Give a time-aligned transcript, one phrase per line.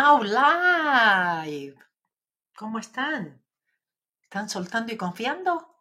[0.00, 1.76] Now Live.
[2.56, 3.42] ¿Cómo están?
[4.22, 5.74] ¿Están soltando y confiando?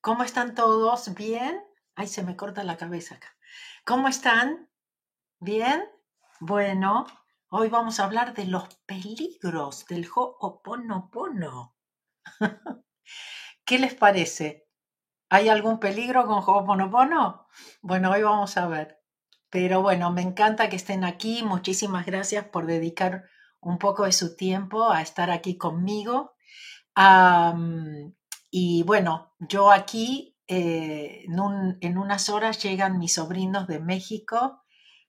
[0.00, 1.14] ¿Cómo están todos?
[1.14, 1.62] ¿Bien?
[1.94, 3.36] Ay, se me corta la cabeza acá.
[3.84, 4.70] ¿Cómo están?
[5.38, 5.84] ¿Bien?
[6.40, 7.06] Bueno,
[7.50, 11.76] hoy vamos a hablar de los peligros del Ho'oponopono.
[13.66, 14.66] ¿Qué les parece?
[15.28, 17.48] ¿Hay algún peligro con Ho'oponopono?
[17.82, 19.02] Bueno, hoy vamos a ver.
[19.50, 21.42] Pero bueno, me encanta que estén aquí.
[21.42, 23.28] Muchísimas gracias por dedicar
[23.62, 26.34] un poco de su tiempo a estar aquí conmigo.
[28.50, 34.62] Y bueno, yo aquí eh, en, en unas horas llegan mis sobrinos de México,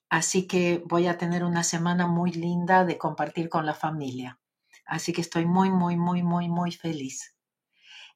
[0.10, 4.40] así que voy a tener una semana muy linda de compartir con la familia.
[4.86, 7.36] Así que estoy muy, muy, muy, muy, muy feliz.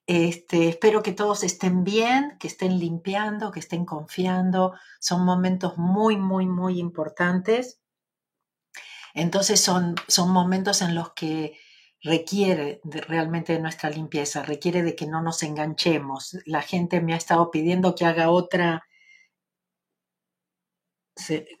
[0.06, 4.74] Este, espero que todos estén bien, que estén limpiando, que estén confiando.
[5.00, 7.82] Son momentos muy, muy, muy importantes.
[9.20, 11.58] Entonces son, son momentos en los que
[12.02, 16.38] requiere realmente de nuestra limpieza, requiere de que no nos enganchemos.
[16.46, 18.84] La gente me ha estado pidiendo que haga otra,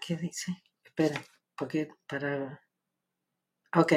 [0.00, 0.62] ¿qué dice?
[0.84, 1.20] Espera,
[1.56, 2.60] porque para,
[3.74, 3.92] ok.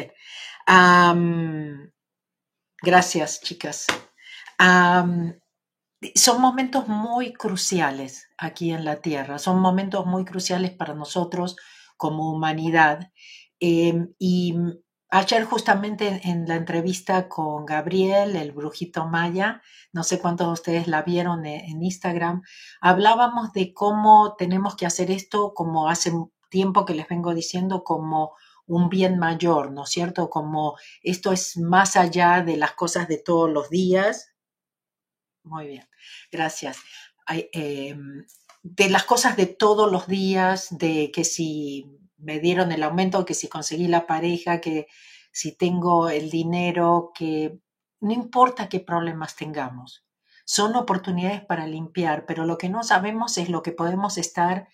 [2.81, 3.86] Gracias, chicas.
[6.16, 11.56] Son momentos muy cruciales aquí en la Tierra, son momentos muy cruciales para nosotros
[11.96, 13.12] como humanidad.
[13.62, 14.56] Eh, y
[15.09, 19.62] ayer justamente en, la entrevista con Gabriel, el brujito maya,
[19.94, 22.42] no sé cuántos de ustedes la vieron en, en Instagram,
[22.81, 26.12] hablábamos de cómo tenemos que hacer esto como hace
[26.50, 28.34] tiempo que les vengo diciendo, como
[28.68, 30.30] un bien mayor, ¿no es cierto?
[30.30, 34.31] Como esto es más allá de las cosas de todos los días,
[35.44, 35.90] muy bien,
[36.31, 36.78] gracias.
[37.28, 38.25] Em,
[38.64, 41.86] de las cosas de todos los días, de que si
[42.22, 44.88] me dieron el aumento, que si conseguí la pareja, que
[45.31, 47.59] si tengo el dinero, que
[48.00, 50.05] no importa qué problemas tengamos,
[50.45, 54.68] son oportunidades para limpiar, pero lo que no sabemos es lo que podemos estar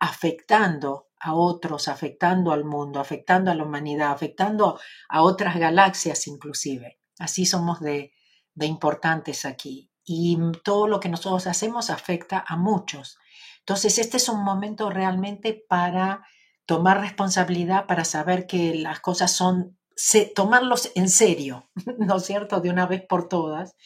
[0.00, 6.98] afectando a otros, afectando al mundo, afectando a la humanidad, afectando a otras galaxias inclusive.
[7.18, 8.12] Así somos de,
[8.54, 9.90] de importantes aquí.
[10.04, 13.18] Y todo lo que nosotros hacemos afecta a muchos.
[13.60, 16.26] Entonces, este es un momento realmente para
[16.66, 21.68] tomar responsabilidad, para saber que las cosas son, se, tomarlos en serio,
[21.98, 23.76] ¿no es cierto?, de una vez por todas,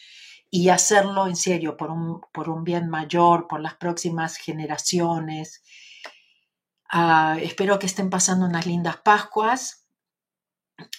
[0.49, 5.63] y hacerlo en serio por un, por un bien mayor, por las próximas generaciones.
[6.89, 9.87] Ah, espero que estén pasando unas lindas Pascuas.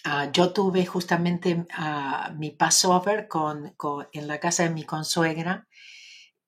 [0.04, 5.68] Ah, yo tuve justamente ah, mi Passover con, con- en la casa de mi consuegra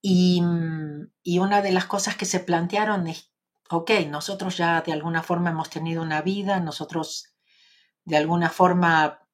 [0.01, 3.30] y, mm, y una de las cosas que se plantearon es,
[3.71, 7.33] ok, nosotros ya de alguna forma hemos tenido una vida, nosotros
[8.05, 9.27] de alguna forma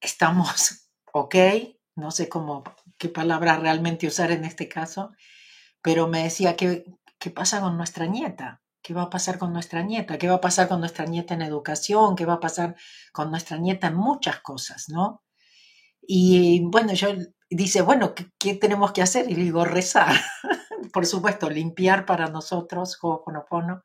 [0.00, 1.34] estamos ok,
[1.96, 2.64] no sé cómo,
[2.98, 5.12] qué palabra realmente usar en este caso,
[5.82, 6.84] pero me decía, ¿qué,
[7.18, 8.62] qué pasa con nuestra nieta?
[8.82, 10.18] ¿Qué va a pasar con nuestra nieta?
[10.18, 12.16] ¿Qué va a pasar con nuestra nieta en educación?
[12.16, 12.76] ¿Qué va a pasar
[13.12, 15.22] con nuestra nieta en muchas cosas, no?
[16.02, 17.08] Y bueno, yo
[17.48, 19.30] dice, bueno, ¿qué, qué tenemos que hacer?
[19.30, 20.14] Y le digo, rezar.
[20.92, 23.82] Por supuesto, limpiar para nosotros, Ho'oponopono,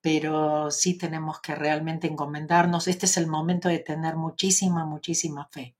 [0.00, 2.88] pero sí tenemos que realmente encomendarnos.
[2.88, 5.76] Este es el momento de tener muchísima, muchísima fe.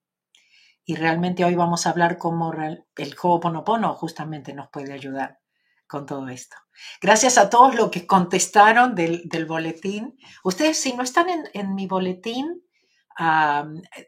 [0.85, 5.39] Y realmente hoy vamos a hablar cómo el Ho'oponopono justamente nos puede ayudar
[5.87, 6.57] con todo esto.
[7.01, 10.17] Gracias a todos los que contestaron del, del boletín.
[10.45, 12.63] Ustedes, si no están en, en mi boletín,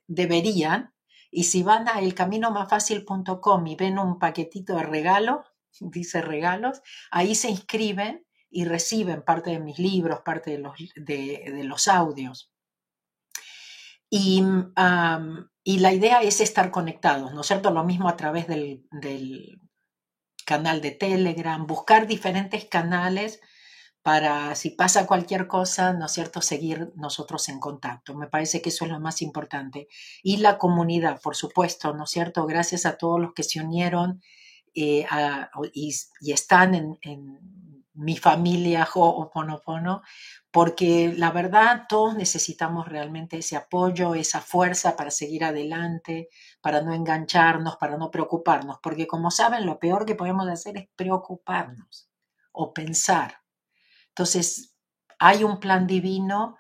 [0.06, 0.94] deberían.
[1.32, 5.44] Y si van a elcaminomafacil.com y ven un paquetito de regalo,
[5.78, 11.44] dice regalos, ahí se inscriben y reciben parte de mis libros, parte de los, de,
[11.54, 12.52] de los audios.
[14.10, 14.42] Y,
[15.62, 17.70] y la idea es estar conectados, ¿no es cierto?
[17.70, 19.60] Lo mismo a través del, del
[20.44, 23.40] canal de Telegram, buscar diferentes canales
[24.02, 28.16] para si pasa cualquier cosa, ¿no es cierto?, seguir nosotros en contacto.
[28.16, 29.86] Me parece que eso es lo más importante.
[30.22, 32.46] Y la comunidad, por supuesto, ¿no es cierto?
[32.46, 34.22] Gracias a todos los que se unieron
[34.74, 35.06] eh,
[35.72, 35.94] y,
[36.32, 37.38] están en, en
[38.00, 40.02] mi familia Ho'oponopono,
[40.50, 46.28] porque la verdad todos necesitamos realmente ese apoyo, esa fuerza para seguir adelante,
[46.60, 50.88] para no engancharnos, para no preocuparnos, porque como saben, lo peor que podemos hacer es
[50.96, 52.08] preocuparnos
[52.52, 53.40] o pensar.
[54.08, 54.74] Entonces,
[55.18, 56.56] hay un plan divino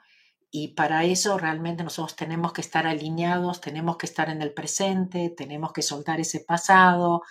[0.50, 5.30] y para eso realmente nosotros tenemos que estar alineados, tenemos que estar en el presente,
[5.30, 7.22] tenemos que soltar ese pasado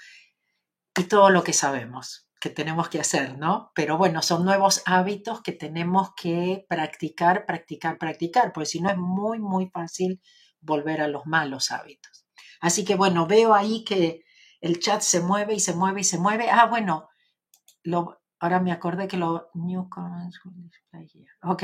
[0.95, 2.25] y todo lo que sabemos.
[2.41, 3.71] que tenemos que hacer, ¿no?
[3.75, 8.97] Pero bueno, son nuevos hábitos que tenemos que practicar, practicar, practicar, porque si no es
[8.97, 10.21] muy, muy fácil
[10.61, 12.25] volver a los malos hábitos.
[12.61, 14.23] Así que bueno, veo ahí que
[14.61, 16.49] el chat se mueve y se mueve y se mueve.
[16.49, 17.09] Ah, bueno,
[17.83, 19.49] lo, ahora me acordé que lo...
[19.53, 20.39] New comments
[21.43, 21.63] Ok.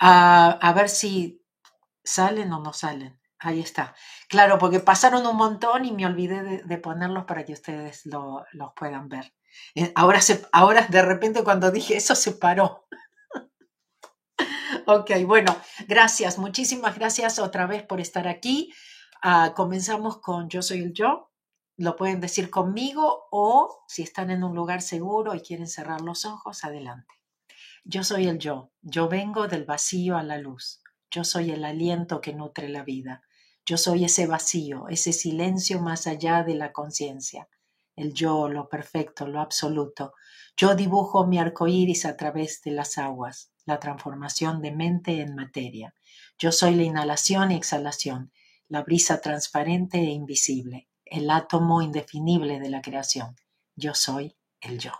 [0.00, 1.44] Ah, a ver si
[2.04, 3.19] salen o no salen.
[3.42, 3.94] Ahí está.
[4.28, 8.72] Claro, porque pasaron un montón y me olvidé de, ponerlos para que ustedes lo, los
[8.74, 9.32] puedan ver.
[9.74, 12.86] Eh, ahora, se, ahora de repente cuando dije eso se paró.
[14.86, 15.56] ok, bueno,
[15.88, 16.36] gracias.
[16.36, 18.74] Muchísimas gracias otra vez por estar aquí.
[19.22, 21.30] Ah, comenzamos con Yo soy el yo.
[21.78, 26.26] Lo pueden decir conmigo o si están en un lugar seguro y quieren cerrar los
[26.26, 27.14] ojos, adelante.
[27.84, 28.70] Yo soy el yo.
[28.82, 30.82] Yo vengo del vacío a la luz.
[31.10, 33.22] Yo soy el aliento que nutre la vida.
[33.66, 37.48] Yo soy ese vacío, ese silencio más allá de la conciencia
[38.00, 40.14] el yo, lo perfecto, lo absoluto.
[40.56, 45.34] Yo dibujo mi arco iris a través de las aguas, la transformación de mente en
[45.34, 45.94] materia.
[46.38, 48.32] Yo soy la inhalación y exhalación,
[48.68, 53.36] la brisa transparente e invisible, el átomo indefinible de la creación.
[53.76, 54.92] Yo soy el yo.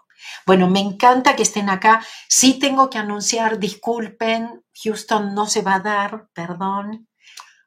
[0.45, 2.05] Bueno, me encanta que estén acá.
[2.29, 7.09] Sí tengo que anunciar, disculpen, Houston no se va a dar, perdón.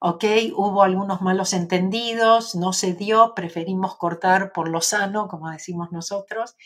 [0.06, 0.26] ¿Ok?
[0.54, 6.58] Hubo algunos malos entendidos, no se dio, preferimos cortar por lo sano, como decimos nosotros.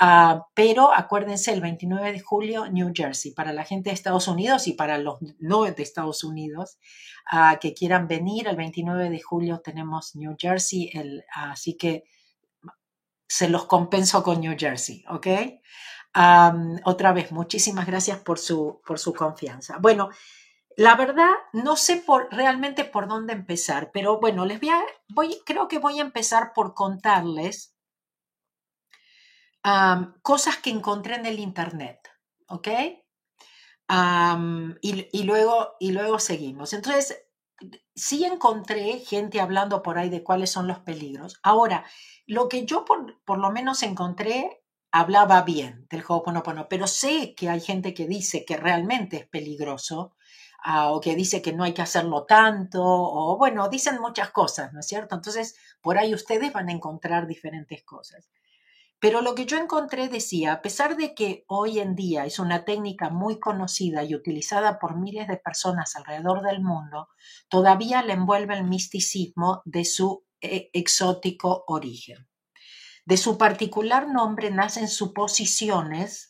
[0.00, 4.66] Ah, pero acuérdense, el 29 de julio, New Jersey, para la gente de Estados Unidos
[4.66, 6.78] y para los no de Estados Unidos
[7.32, 10.90] uh, que quieran venir, el 29 de julio tenemos New Jersey,
[11.32, 12.02] así que
[13.28, 15.28] se los compenso con New Jersey, ¿ok?
[16.86, 19.78] otra vez, muchísimas gracias por su, por su confianza.
[19.78, 20.10] Bueno,
[20.76, 25.42] la verdad, no sé por, realmente por dónde empezar, pero bueno, les voy a, voy,
[25.44, 27.74] creo que voy a empezar por contarles
[30.22, 32.08] cosas que encontré en el Internet,
[32.48, 32.68] ¿ok?
[34.80, 36.72] y, luego, y luego seguimos.
[36.72, 37.26] Entonces,
[37.94, 41.40] sí encontré gente hablando por ahí de cuáles son los peligros.
[41.42, 41.84] Ahora,
[42.26, 44.62] lo que yo por, por lo menos encontré
[44.92, 50.14] hablaba bien del Ho'oponopono, pero sé que hay gente que dice que realmente es peligroso
[50.64, 54.80] o que dice que no hay que hacerlo tanto, o bueno, dicen muchas cosas, ¿no
[54.80, 55.14] es cierto?
[55.14, 58.28] Entonces, por ahí ustedes van a encontrar diferentes cosas.
[59.00, 62.66] Pero lo que yo encontré decía, a pesar de que hoy en día es una
[62.66, 67.08] técnica muy conocida y utilizada por miles de personas alrededor del mundo,
[67.48, 72.28] todavía le envuelve el misticismo de su eh, exótico origen.
[73.06, 76.29] De su particular nombre nacen suposiciones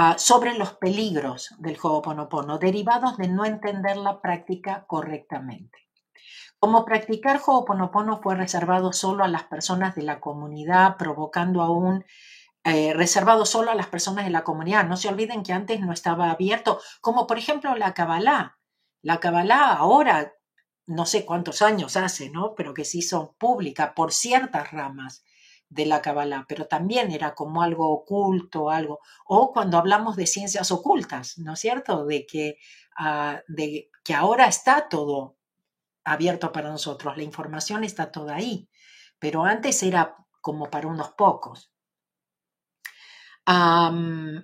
[0.00, 5.88] Ah, sobre los peligros del Ho'oponopono derivados de no entender la práctica correctamente.
[6.60, 12.04] Como practicar Ho'oponopono fue reservado solo a las personas de la comunidad, provocando aún
[12.62, 14.86] eh, reservado solo a las personas de la comunidad.
[14.86, 18.56] No se olviden que antes no estaba abierto, como por ejemplo la Kabbalah.
[19.02, 20.32] La Kabbalah ahora,
[20.86, 22.54] no sé cuántos años hace, ¿no?
[22.54, 25.24] Pero que se hizo pública por ciertas ramas
[25.70, 30.70] de la Kabbalah, pero también era como algo oculto, algo, o cuando hablamos de ciencias
[30.70, 32.06] ocultas, ¿no es cierto?
[32.06, 32.58] De que,
[32.96, 35.36] ah, de que ahora está todo
[36.04, 38.68] abierto para nosotros, la información está toda ahí,
[39.18, 41.72] pero antes era como para unos pocos.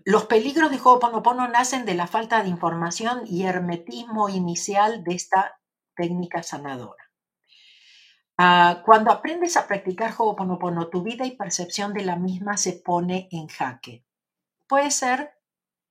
[0.04, 5.60] los peligros de Ho'oponopono nacen de la falta de información y hermetismo inicial de esta
[5.94, 7.03] técnica sanadora.
[8.36, 13.28] Ah, cuando aprendes a practicar Ho'oponopono, tu vida y percepción de la misma se pone
[13.30, 14.04] en jaque.
[14.66, 15.34] Puede ser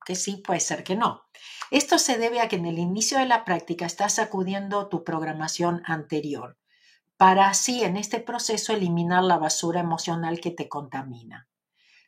[0.04, 1.22] que sí, puede ser que no.
[1.70, 5.82] Esto se debe a que en el inicio de la práctica estás sacudiendo tu programación
[5.86, 6.58] anterior,
[7.16, 11.48] para así en este proceso eliminar la basura emocional que te contamina.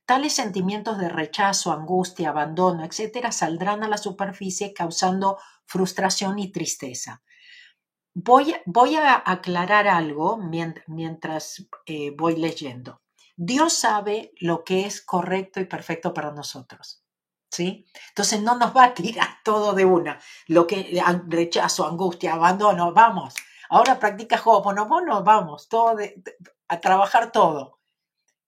[0.04, 7.22] Tales sentimientos de rechazo, angustia, abandono, etcétera, saldrán a la superficie causando frustración y tristeza.
[8.18, 8.54] Voy,
[8.96, 13.02] a aclarar algo mientras eh, voy leyendo.
[13.36, 17.04] Dios sabe lo que es correcto y perfecto para nosotros.
[17.50, 17.84] ¿Sí?
[18.08, 20.18] Entonces no nos va a tirar todo de una.
[20.46, 23.34] Lo que rechazo, angustia, abandono, vamos.
[23.68, 25.96] Ahora practica Ho'oponopono, vamos, todo
[26.68, 27.80] a trabajar todo.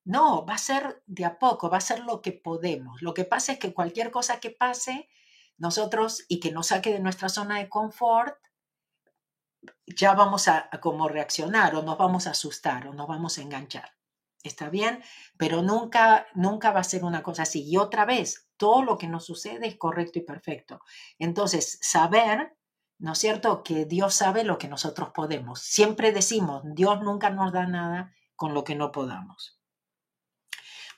[0.04, 3.02] No, va a ser de a poco, va a ser lo que podemos.
[3.02, 5.10] Lo que pasa es que cualquier cosa que pase,
[5.58, 8.38] nosotros y que nos saque de nuestra zona de confort,
[9.96, 13.94] ya vamos a, como reaccionar o nos vamos a asustar o nos vamos a enganchar.
[14.42, 15.02] ¿Está bien?
[15.36, 17.68] Pero nunca, nunca va a ser una cosa así.
[17.68, 20.80] Y otra vez, todo lo que nos sucede es correcto y perfecto.
[21.18, 22.56] Entonces, saber,
[22.98, 25.60] ¿no es cierto?, que Dios sabe lo que nosotros podemos.
[25.60, 29.58] Siempre decimos, Dios nunca nos da nada con lo que no podamos.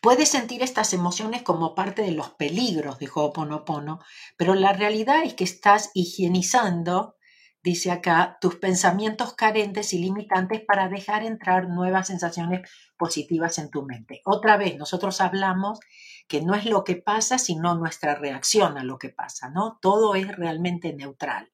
[0.00, 4.00] Puedes sentir estas emociones como parte de los peligros de Ho'oponopono,
[4.38, 7.16] pero la realidad es que estás higienizando,
[7.62, 13.82] dice acá, tus pensamientos carentes y limitantes para dejar entrar nuevas sensaciones positivas en tu
[13.82, 14.22] mente.
[14.24, 15.80] Otra vez, nosotros hablamos
[16.28, 19.78] que no es lo que pasa, sino nuestra reacción a lo que pasa, ¿no?
[19.82, 21.52] Todo es realmente neutral.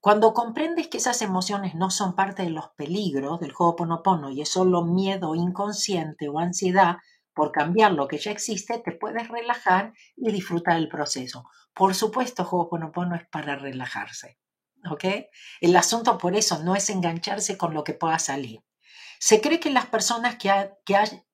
[0.00, 4.48] Cuando comprendes que esas emociones no son parte de los peligros del Ho'oponopono y es
[4.48, 6.96] solo miedo inconsciente o ansiedad,
[7.34, 11.44] por cambiar lo que ya existe, te puedes relajar y disfrutar el proceso.
[11.72, 14.38] Por supuesto, Ho'oponopono es para relajarse.
[14.90, 15.04] ¿Ok?
[15.60, 18.62] El asunto por eso no es engancharse con lo que pueda salir.
[19.18, 20.50] Se cree que las personas que,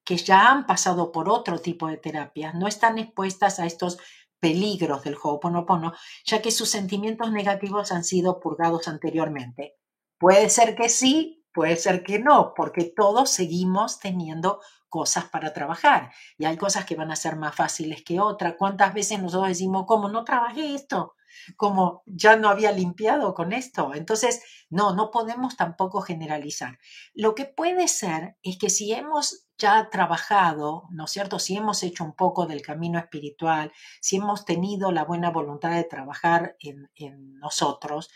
[0.04, 3.98] que ya han pasado por otro tipo de terapias no están expuestas a estos
[4.40, 9.76] peligros del Ho'oponopono, ya que sus sentimientos negativos han sido purgados anteriormente.
[10.18, 16.12] Puede ser que sí, puede ser que no, porque todos seguimos teniendo cosas para trabajar
[16.38, 18.54] y hay cosas que van a ser más fáciles que otras.
[18.58, 21.14] ¿Cuántas veces nosotros decimos, ¿cómo no trabajé esto?
[21.56, 23.94] Como ya no había limpiado con esto.
[23.94, 26.78] Entonces, no, no podemos tampoco generalizar.
[27.14, 31.38] Lo que puede ser es que si hemos ya trabajado, ¿no es cierto?
[31.40, 35.84] Si hemos hecho un poco del camino espiritual, si hemos tenido la buena voluntad de
[35.84, 38.08] trabajar en, en nosotros,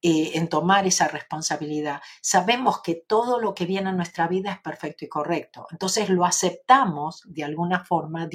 [0.00, 2.00] eh, en tomar esa responsabilidad.
[2.22, 5.66] Sabemos que todo lo que viene a nuestra vida es perfecto y correcto.
[5.72, 8.28] Entonces lo aceptamos de alguna forma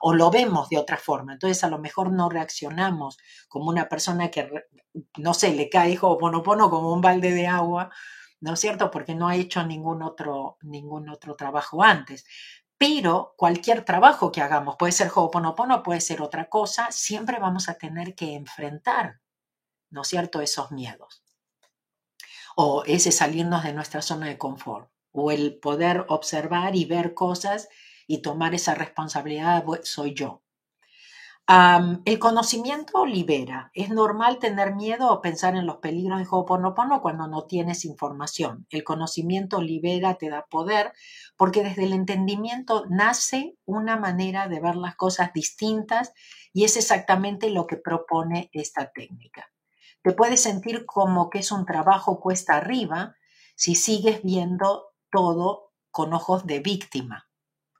[0.00, 1.34] o lo vemos de otra forma.
[1.34, 4.50] Entonces a lo mejor no reaccionamos como una persona que,
[5.18, 7.90] no sé, le cae pono como un balde de agua,
[8.40, 8.90] ¿no es cierto?
[8.90, 12.24] Porque no ha hecho ningún otro, ningún otro trabajo antes.
[12.78, 17.74] Pero cualquier trabajo que hagamos, puede ser Ho'oponopono, puede ser otra cosa, siempre vamos a
[17.74, 19.20] tener que enfrentar
[19.90, 21.22] ¿no es cierto?, esos miedos.
[22.56, 27.68] O ese salirnos de nuestra zona de confort, o el poder observar y ver cosas
[28.06, 30.42] y tomar esa responsabilidad, soy yo.
[32.04, 33.70] el conocimiento libera.
[33.74, 38.66] Es normal tener miedo o pensar en los peligros de Ho'oponopono cuando no tienes información.
[38.70, 40.92] El conocimiento libera, te da poder,
[41.36, 46.12] porque desde el entendimiento nace una manera de ver las cosas distintas
[46.52, 49.50] y es exactamente lo que propone esta técnica.
[50.02, 53.16] Te puedes sentir como que es un trabajo cuesta arriba
[53.54, 57.28] si sigues viendo todo con ojos de víctima.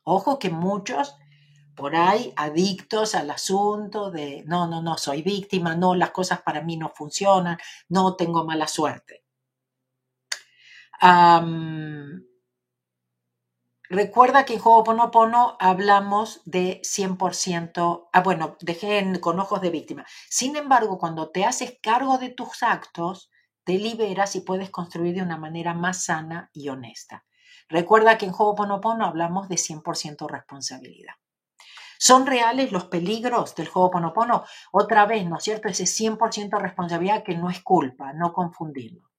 [0.04, 1.14] Ojo que muchos
[1.74, 6.60] por ahí adictos al asunto de no, no, no, soy víctima, no, las cosas para
[6.60, 7.56] mí no funcionan,
[7.88, 9.24] no tengo mala suerte.
[13.92, 20.06] Recuerda que en Ho'oponopono hablamos de 100%, ah, bueno, dejé con ojos de víctima.
[20.28, 23.32] Sin embargo, cuando te haces cargo de tus actos,
[23.64, 27.24] te liberas y puedes construir de una manera más sana y honesta.
[27.68, 31.14] Recuerda que en Ho'oponopono hablamos de 100% responsabilidad.
[31.98, 34.44] ¿Son reales los peligros del Ho'oponopono?
[34.70, 35.66] Otra vez, ¿no es cierto?
[35.66, 39.09] Ese 100% responsabilidad que no es culpa, no confundirlo.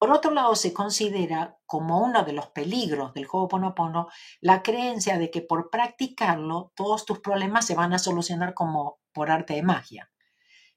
[0.00, 4.08] Por otro lado, se considera como uno de los peligros del Ho'oponopono
[4.40, 9.30] la creencia de que por practicarlo todos tus problemas se van a solucionar como por
[9.30, 10.10] arte de magia.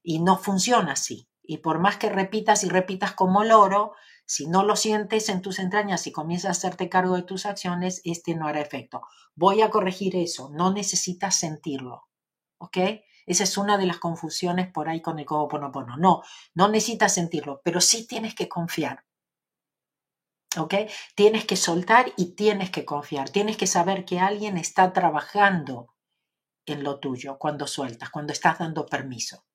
[0.02, 1.30] Y no funciona así.
[1.42, 3.94] Y por más que repitas y repitas como loro,
[4.26, 8.02] si no lo sientes en tus entrañas y comienzas a hacerte cargo de tus acciones,
[8.04, 9.04] este no hará efecto.
[9.36, 12.10] Voy a corregir eso, no necesitas sentirlo.
[12.58, 12.78] ¿Ok?
[13.26, 15.96] Esa es una de las confusiones por ahí con el Ho'oponopono.
[15.96, 16.24] No,
[16.56, 19.06] no necesitas sentirlo, pero sí tienes que confiar.
[20.58, 20.76] ¿Ok?
[21.16, 25.94] Tienes que soltar y tienes que confiar, tienes que saber que alguien está trabajando
[26.66, 29.46] en lo tuyo cuando sueltas, cuando estás dando permiso.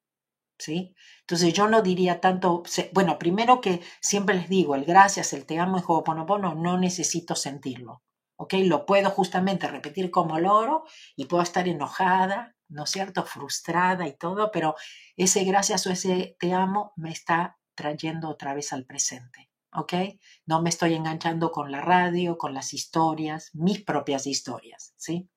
[0.60, 0.96] ¿Sí?
[1.20, 5.60] Entonces yo no diría tanto, bueno, primero que siempre les digo, el gracias, el te
[5.60, 8.02] amo en Ho'oponopono, no necesito sentirlo,
[8.36, 8.54] ¿ok?
[8.64, 10.82] Lo puedo justamente repetir como loro
[11.14, 13.24] y puedo estar enojada, ¿no es cierto?
[13.24, 14.74] Frustrada y todo, pero
[15.16, 19.48] ese gracias o ese te amo me está trayendo otra vez al presente.
[19.72, 19.94] ¿Ok?
[20.46, 25.28] No me estoy enganchando con la radio, con las historias, mis propias historias, ¿sí?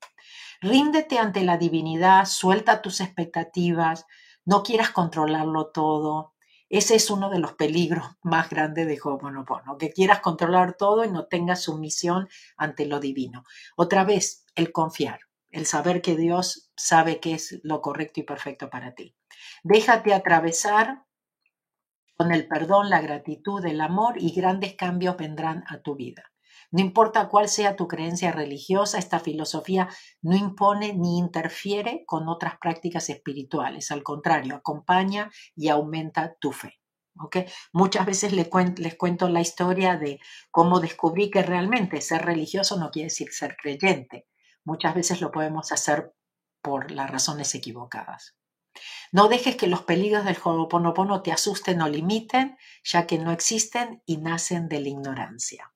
[0.62, 4.06] Ríndete ante la divinidad, suelta tus expectativas,
[4.46, 6.34] no quieras controlarlo todo.
[6.70, 11.12] Ese es uno de los peligros más grandes de Ho'oponopono, que quieras controlar todo y
[11.12, 13.44] no tengas sumisión ante lo divino.
[13.76, 15.20] Otra vez, el confiar,
[15.50, 19.16] el saber que Dios sabe qué es lo correcto y perfecto para ti.
[19.64, 21.06] Déjate atravesar
[22.22, 26.32] con el perdón, la gratitud, el amor y grandes cambios vendrán a tu vida.
[26.70, 29.90] No importa cuál sea tu creencia religiosa, esta filosofía
[30.22, 33.90] no impone ni interfiere con otras prácticas espirituales.
[33.90, 36.80] Al contrario, acompaña y aumenta tu fe.
[37.74, 38.48] Muchas veces les
[38.98, 40.20] cuento la historia de
[40.52, 44.28] cómo descubrí que realmente ser religioso no quiere decir ser creyente.
[44.64, 46.14] muchas veces lo podemos hacer
[46.62, 48.36] por las razones equivocadas.
[49.12, 54.02] No dejes que los peligros del Ho'oponopono te asusten o limiten, ya que no existen
[54.06, 55.72] y nacen de la ignorancia.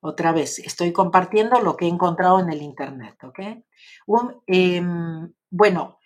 [0.00, 3.16] Otra vez, estoy compartiendo lo que he encontrado en el Internet.
[4.46, 5.98] Em, bueno,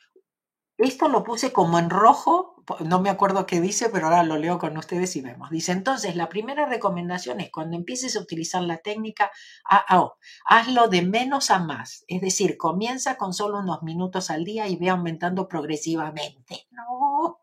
[0.79, 4.59] esto lo puse como en rojo, no me acuerdo qué dice, pero ahora lo leo
[4.59, 5.51] con ustedes y vemos.
[5.51, 9.31] Dice, entonces, la primera recomendación es cuando empieces a utilizar la técnica
[9.65, 14.69] AAO, hazlo de menos a más, es decir, comienza con solo unos minutos al día
[14.69, 16.67] y ve aumentando progresivamente.
[16.71, 17.43] No,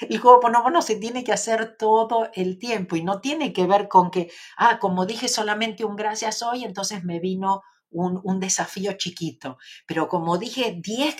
[0.00, 4.10] el Ho'oponopono se tiene que hacer todo el tiempo y no tiene que ver con
[4.10, 9.58] que, ah, como dije solamente un gracias hoy, entonces me vino un, desafío chiquito.
[9.86, 11.16] Pero como dije 10,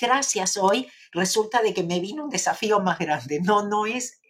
[0.00, 3.40] gracias hoy, resulta de que me vino un desafío más grande.
[3.40, 4.20] No, no, es,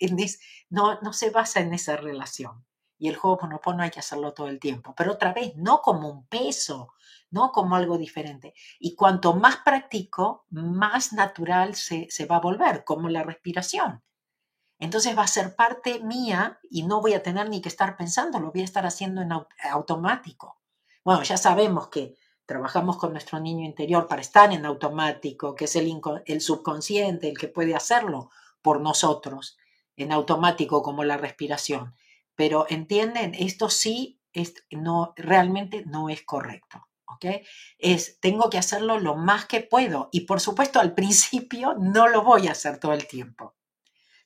[0.68, 2.64] no, no se basa en esa relación.
[2.98, 4.94] Y el Ho'oponopono hay que hacerlo todo el tiempo.
[4.94, 6.92] Pero otra vez, no como un peso,
[7.30, 8.52] no como algo diferente.
[8.78, 14.02] Y cuanto más practico, más natural se, se va a volver, como la respiración.
[14.78, 18.40] Entonces va a ser parte mía y no voy a tener ni que estar pensando,
[18.40, 19.30] lo voy a estar haciendo en
[19.70, 20.59] automático.
[21.04, 22.16] Bueno, ya sabemos que
[22.46, 27.48] trabajamos con nuestro niño interior para estar en automático, que es el, subconsciente el que
[27.48, 28.30] puede hacerlo
[28.62, 29.56] por nosotros,
[29.96, 31.94] en automático como la respiración.
[32.34, 36.86] Pero entienden, esto sí es, no, realmente no es correcto.
[37.78, 42.22] Es, tengo que hacerlo lo más que puedo y por supuesto al principio no lo
[42.22, 43.54] voy a hacer todo el tiempo.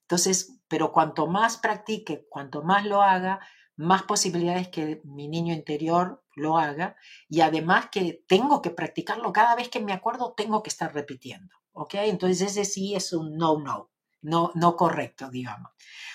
[0.02, 3.40] Entonces, pero cuanto más practique, cuanto más lo haga,
[3.76, 6.96] más posibilidades que mi niño interior lo haga
[7.28, 11.54] y además que tengo que practicarlo cada vez que me acuerdo, tengo que estar repitiendo,
[11.72, 11.94] ¿ok?
[11.94, 13.90] Entonces ese sí es un no-no,
[14.20, 15.72] no, no correcto, digamos.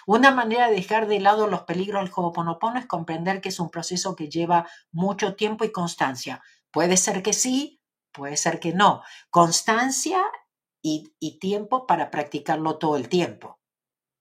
[0.07, 3.69] Una manera de dejar de lado los peligros del Ho'oponopono es comprender que es un
[3.69, 6.41] proceso que lleva mucho tiempo y constancia.
[6.71, 9.03] Puede ser que sí, puede ser que no.
[9.29, 10.23] Constancia
[10.81, 13.59] y, tiempo para practicarlo todo el tiempo.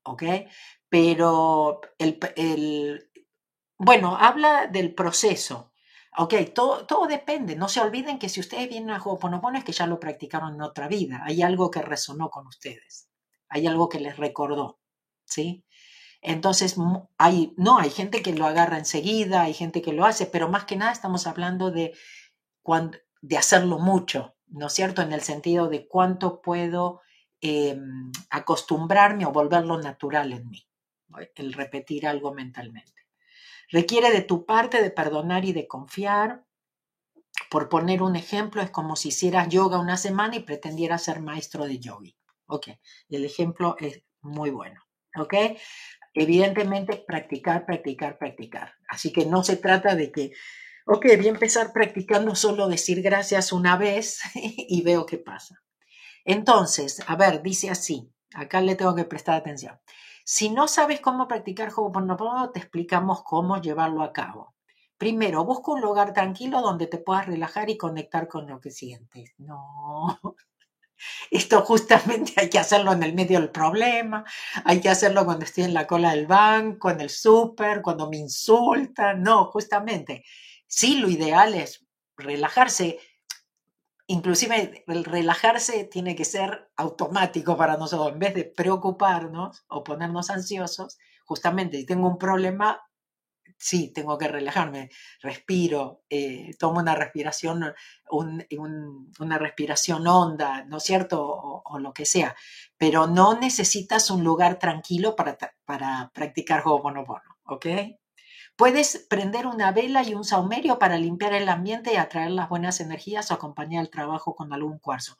[0.05, 0.23] ¿Ok?
[0.89, 3.08] Pero el,
[3.79, 5.73] bueno, habla del proceso.
[6.17, 7.57] Ok, todo, todo, depende.
[7.57, 10.63] No se olviden que si ustedes vienen a Ho'oponopono es que ya lo practicaron en
[10.63, 11.23] otra vida.
[11.25, 13.09] Hay algo que resonó con ustedes.
[13.49, 14.81] Hay algo que les recordó.
[15.25, 15.65] ¿Sí?
[16.21, 16.77] Entonces,
[17.17, 20.65] hay, no, hay gente que lo agarra enseguida, hay gente que lo hace, pero más
[20.65, 21.95] que nada estamos hablando de
[23.21, 25.03] de hacerlo mucho, ¿no es cierto?
[25.03, 27.01] En el sentido de cuánto puedo
[27.41, 30.67] em, acostumbrarme o volverlo natural en mí,
[31.35, 32.98] el repetir algo mentalmente.
[33.71, 36.45] Requiere de tu parte de perdonar y de confiar.
[37.51, 41.67] Por poner un ejemplo, es como si hicieras yoga una semana y pretendieras ser maestro
[41.67, 42.17] de yogi.
[42.47, 42.69] Ok,
[43.09, 44.81] el ejemplo es muy bueno.
[45.17, 45.35] Ok,
[46.15, 48.75] evidentemente practicar, practicar, practicar.
[48.89, 50.33] Así que no se trata de que
[50.91, 55.63] Ok, voy a empezar practicando solo decir gracias una vez y veo qué pasa.
[56.25, 59.79] Entonces, a ver, dice así, acá le tengo que prestar atención.
[60.31, 64.55] Si no sabes cómo practicar Ho'oponopono, te explicamos cómo llevarlo a cabo.
[64.99, 69.33] Primero, busca un lugar tranquilo donde te puedas relajar y conectar con lo que sientes.
[69.39, 70.21] No,
[71.31, 74.23] esto justamente hay que hacerlo en el medio del problema,
[74.67, 78.19] hay que hacerlo cuando estoy en la cola del banco, en el súper, cuando me
[78.19, 79.23] insultan.
[79.23, 80.25] No, justamente
[80.67, 81.87] Sí, lo ideal es
[82.19, 82.99] relajarse.
[84.11, 88.13] Inclusive el relajarse tiene que ser automático para nosotros.
[88.15, 92.81] En vez de preocuparnos o ponernos ansiosos, justamente si tengo un problema,
[93.59, 94.89] sí, tengo que relajarme,
[95.21, 97.75] respiro, eh, tomo una respiración,
[98.11, 101.23] una respiración honda, ¿no es cierto?
[101.23, 102.35] O, lo que sea.
[102.79, 107.67] Pero no necesitas un lugar tranquilo para, para practicar Ho'oponopono, ¿ok?
[108.59, 112.81] Puedes prender una vela y un saumerio para limpiar el ambiente y atraer las buenas
[112.81, 115.17] energías o acompañar el trabajo con algún cuarzo.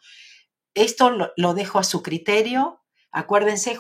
[0.75, 2.83] Esto lo, dejo a su criterio.
[3.13, 3.79] Acuérdense,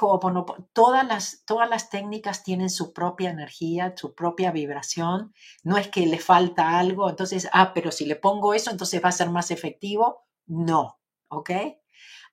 [0.73, 5.35] todas las, todas las técnicas tienen su propia energía, su propia vibración.
[5.65, 9.09] No es que le falta algo, entonces, ah, pero si le pongo eso, entonces va
[9.09, 10.29] a ser más efectivo.
[10.47, 11.51] No, ¿ok?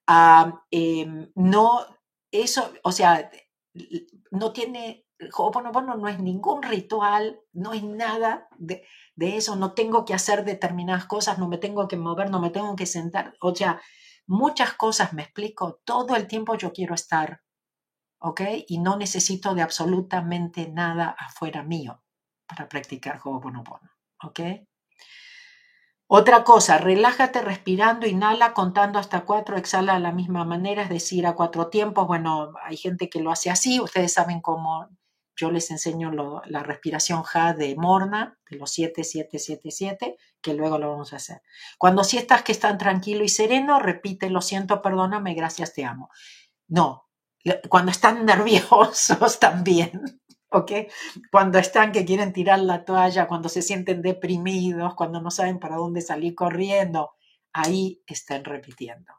[0.05, 1.87] Ah, em, no,
[2.29, 3.31] eso, o sea,
[4.29, 8.83] no tiene Ho'oponopono no es ningún ritual, no es nada de,
[9.17, 12.75] eso, no tengo que hacer determinadas cosas, no me tengo que mover, no me tengo
[12.75, 13.81] que sentar, o sea,
[14.27, 17.41] muchas cosas me explico, todo el tiempo yo quiero estar,
[18.19, 18.41] ¿ok?
[18.67, 22.03] Y no necesito de absolutamente nada afuera mío
[22.47, 23.89] para practicar Ho'oponopono,
[24.21, 24.39] ¿ok?
[26.07, 31.25] Otra cosa, relájate respirando, inhala contando hasta cuatro, exhala de la misma manera, es decir,
[31.25, 32.05] a cuatro tiempos.
[32.05, 34.87] Bueno, hay gente que lo hace así, ustedes saben cómo
[35.35, 41.13] yo les enseño la respiración Ja de Morna, de los 7777, que luego lo vamos
[41.13, 41.41] a hacer.
[41.77, 46.09] Cuando si estás que están tranquilo y sereno, repite, lo siento, perdóname, gracias, te amo.
[46.67, 47.09] No,
[47.69, 50.71] cuando están nerviosos también, ¿ok?
[51.31, 55.75] Cuando están que quieren tirar la toalla, cuando se sienten deprimidos, cuando no saben para
[55.75, 57.11] dónde salir corriendo,
[57.53, 59.13] ahí están repitiendo.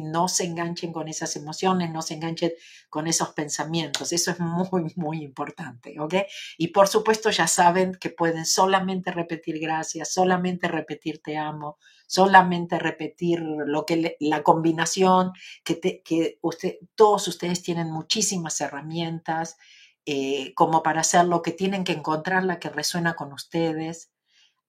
[0.00, 2.52] No se enganchen con esas emociones, no se enganchen
[2.88, 4.12] con esos pensamientos.
[4.12, 6.14] Eso es muy, muy importante, ¿ok?
[6.58, 12.78] Y por supuesto ya saben que pueden solamente repetir gracias, solamente repetir te amo, solamente
[12.78, 15.32] repetir lo que la combinación,
[15.64, 19.56] que, que usted, todos ustedes tienen muchísimas herramientas
[20.06, 24.10] eh, como para hacer lo que tienen que encontrar la que resuena con ustedes.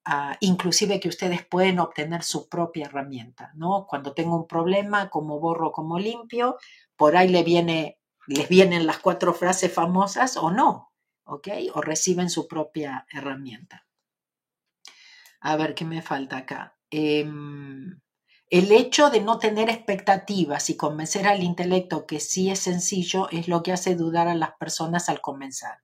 [0.04, 3.86] Ah, inclusive que ustedes pueden obtener su propia herramienta, ¿no?
[3.88, 6.58] Cuando tengo un problema, como borro, como limpio,
[6.96, 10.92] por ahí le viene, les vienen las cuatro frases famosas o no,
[11.26, 11.50] ¿ok?
[11.76, 13.86] O reciben su propia herramienta.
[15.40, 16.78] A ver, ¿qué me falta acá?
[16.90, 18.00] Em,
[18.50, 23.48] el hecho de no tener expectativas y convencer al intelecto que sí es sencillo es
[23.48, 25.80] lo que hace dudar a las personas al comenzar.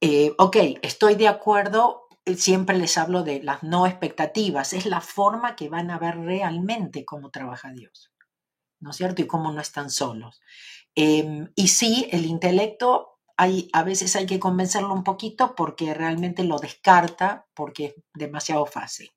[0.00, 5.56] Eh, ok, estoy de acuerdo, siempre les hablo de las no expectativas, es la forma
[5.56, 8.12] que van a ver realmente cómo trabaja Dios,
[8.80, 9.22] ¿no es cierto?
[9.22, 10.40] Y cómo no están solos.
[10.94, 16.44] Em, y sí, el intelecto, hay, a veces hay que convencerlo un poquito porque realmente
[16.44, 19.10] lo descarta porque es demasiado fácil.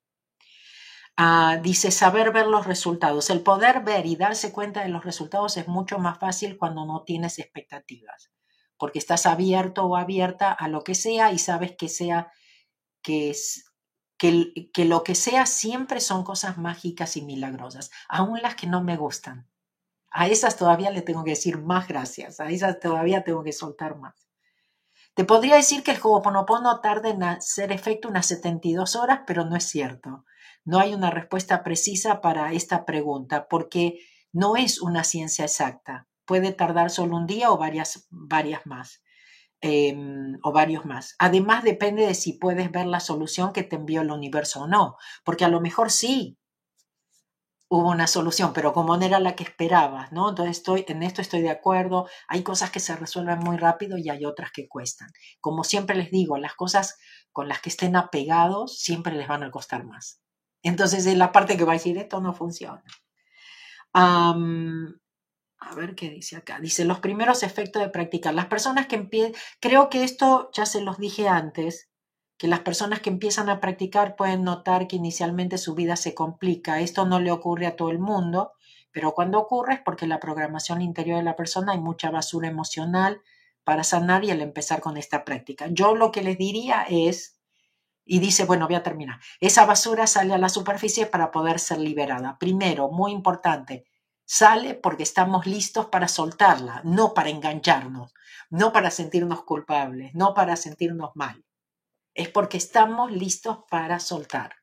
[1.16, 3.30] Ah, dice saber ver los resultados.
[3.30, 7.02] El poder ver y darse cuenta de los resultados es mucho más fácil cuando no
[7.02, 8.30] tienes expectativas,
[8.76, 12.30] porque estás abierto o abierta a lo que sea y sabes que sea
[14.18, 18.82] que, que, lo que sea siempre son cosas mágicas y milagrosas, aún las que no
[18.82, 19.48] me gustan.
[20.10, 23.96] A esas todavía le tengo que decir más gracias, a esas todavía tengo que soltar
[23.96, 24.28] más.
[25.14, 29.56] Te podría decir que el Ho'oponopono tarda en hacer efecto unas 72 horas, pero no
[29.56, 30.24] es cierto.
[30.64, 33.98] No hay una respuesta precisa para esta pregunta porque
[34.32, 36.06] no es una ciencia exacta.
[36.24, 39.02] Puede tardar solo un día o varias, varias más.
[39.60, 41.16] Em, o varios más.
[41.18, 44.96] Además, depende de si puedes ver la solución que te envió el universo o no,
[45.24, 46.38] porque a lo mejor sí
[47.68, 50.30] hubo una solución, pero como no era la que esperabas, ¿no?
[50.30, 52.08] Entonces, estoy, en esto estoy de acuerdo.
[52.28, 55.10] Hay cosas que se resuelven muy rápido y hay otras que cuestan.
[55.40, 56.98] Como siempre les digo, las cosas
[57.32, 60.20] con las que estén apegados siempre les van a costar más.
[60.62, 62.82] Entonces, es la parte que va a decir, esto no funciona.
[65.60, 66.60] A ver qué dice acá.
[66.60, 68.32] Dice los primeros efectos de practicar.
[68.34, 71.88] Las personas que empiezan, creo que esto ya se los dije antes,
[72.38, 76.80] que las personas que empiezan a practicar pueden notar que inicialmente su vida se complica.
[76.80, 78.52] Esto no le ocurre a todo el mundo,
[78.92, 83.20] pero cuando ocurre es porque la programación interior de la persona hay mucha basura emocional
[83.64, 85.66] para sanar y al empezar con esta práctica.
[85.70, 87.38] Yo lo que les diría es,
[88.04, 91.78] y dice, bueno, voy a terminar, esa basura sale a la superficie para poder ser
[91.78, 92.38] liberada.
[92.38, 93.84] Primero, muy importante,
[94.28, 98.12] sale porque estamos listos para soltarla, no para engancharnos,
[98.50, 101.46] no para sentirnos culpables, no para sentirnos mal.
[102.12, 104.56] Es porque estamos listos para soltar,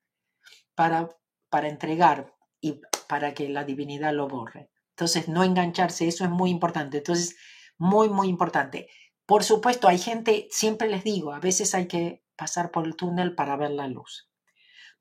[0.75, 1.09] para,
[1.49, 4.69] para entregar y para que la divinidad lo borre.
[4.91, 6.97] Entonces, no engancharse, eso es muy importante.
[6.97, 7.35] Entonces,
[7.79, 8.87] muy, muy importante.
[9.25, 13.33] Por supuesto, hay gente, siempre les digo, a veces hay que pasar por el túnel
[13.33, 14.29] para ver la luz.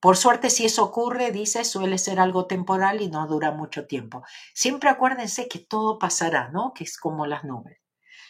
[0.01, 4.23] Por suerte, si eso ocurre, dice, suele ser algo temporal y no dura mucho tiempo.
[4.53, 6.73] Siempre acuérdense que todo pasará, ¿no?
[6.75, 7.79] Que es como las nubes.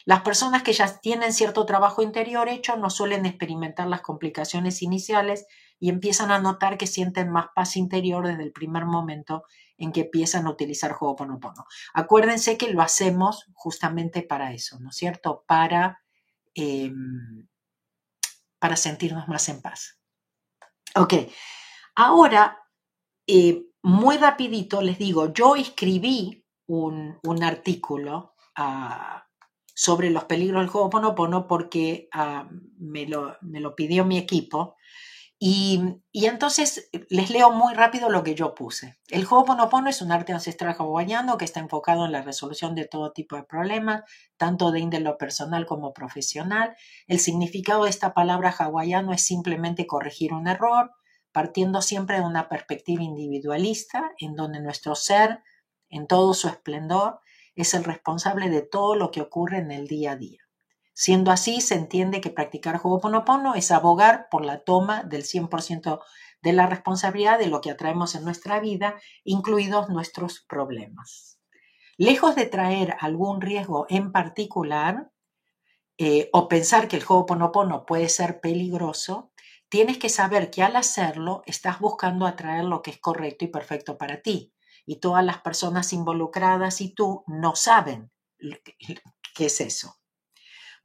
[0.05, 5.47] Las personas que ya tienen cierto trabajo interior hecho no suelen experimentar las complicaciones iniciales
[5.81, 9.45] y empiezan a notar que sienten más paz interior desde el primer momento
[9.79, 11.65] en que empiezan a utilizar Ho'oponopono.
[11.95, 15.45] Acuérdense que lo hacemos justamente para eso, ¿no es cierto?
[15.47, 16.03] Para,
[16.55, 17.49] em,
[18.59, 19.99] para sentirnos más en paz.
[20.97, 21.15] Ok,
[21.97, 22.59] Ahora,
[23.27, 29.27] eh, muy rapidito les digo, yo escribí un, artículo ah,
[29.75, 34.77] sobre los peligros del Ho'oponopono porque ah, me, lo, me, lo, pidió mi equipo
[35.47, 38.97] y, entonces les leo muy rápido lo que yo puse.
[39.11, 43.13] El Ho'oponopono es un arte ancestral hawaiano que está enfocado en la resolución de todo
[43.13, 44.05] tipo de problemas,
[44.39, 46.75] tanto de índole personal como profesional.
[47.07, 50.93] El significado de esta palabra hawaiano es simplemente corregir un error,
[51.31, 55.43] partiendo siempre de una perspectiva individualista, en donde nuestro ser,
[55.91, 57.21] en todo su esplendor,
[57.55, 60.44] es el responsable de todo lo que ocurre en el día a día.
[60.97, 66.01] Siendo así, se entiende que practicar Ho'oponopono es abogar por la toma del 100%
[66.41, 71.41] de la responsabilidad de lo que atraemos en nuestra vida, incluidos nuestros problemas.
[71.97, 75.11] Lejos de traer algún riesgo en particular,
[75.99, 79.33] eh, o pensar que el Ho'oponopono puede ser peligroso,
[79.69, 83.99] tienes que saber que al hacerlo estás buscando atraer lo que es correcto y perfecto
[83.99, 84.53] para ti.
[84.87, 88.13] Y todas las personas involucradas y tú no saben
[89.35, 89.97] qué es eso.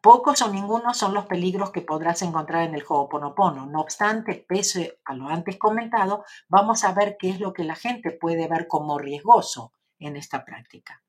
[0.01, 3.65] Pocos o ninguno son los peligros que podrás encontrar en el Ho'oponopono.
[3.65, 7.75] No obstante, pese a lo antes comentado, vamos a ver qué es lo que la
[7.75, 11.03] gente puede ver como riesgoso en esta práctica.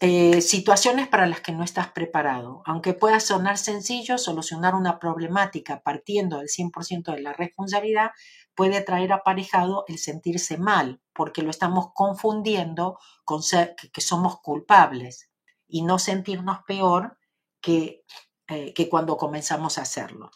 [0.00, 2.62] Eh, situaciones para las que no estás preparado.
[2.64, 8.10] Aunque pueda sonar sencillo, solucionar una problemática partiendo del 100% de la responsabilidad
[8.54, 15.30] puede traer aparejado el sentirse mal, porque lo estamos confundiendo con ser, que somos culpables
[15.68, 17.19] y no sentirnos peor
[17.60, 18.04] que,
[18.48, 20.30] eh, que cuando comenzamos a hacerlo.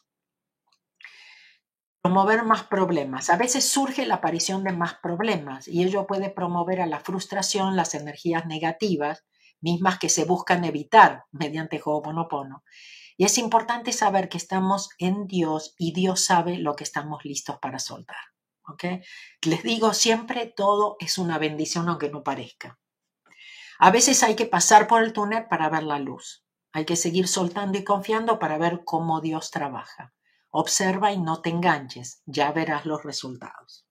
[2.02, 3.30] Promover más problemas.
[3.30, 7.76] A veces surge la aparición de más problemas y ello puede promover a la frustración
[7.76, 9.24] las energías negativas,
[9.60, 12.62] mismas que se buscan evitar mediante Ho'oponopono.
[13.16, 17.58] Y es importante saber que estamos en Dios y Dios sabe lo que estamos listos
[17.58, 18.16] para soltar.
[18.66, 19.02] ¿okay?
[19.42, 22.78] Les digo siempre, todo es una bendición aunque no parezca.
[23.78, 26.43] A veces hay que pasar por el túnel para ver la luz.
[26.74, 30.12] Hay que seguir soltando y confiando para ver cómo Dios trabaja.
[30.50, 33.86] Observa y no te enganches, ya verás los resultados.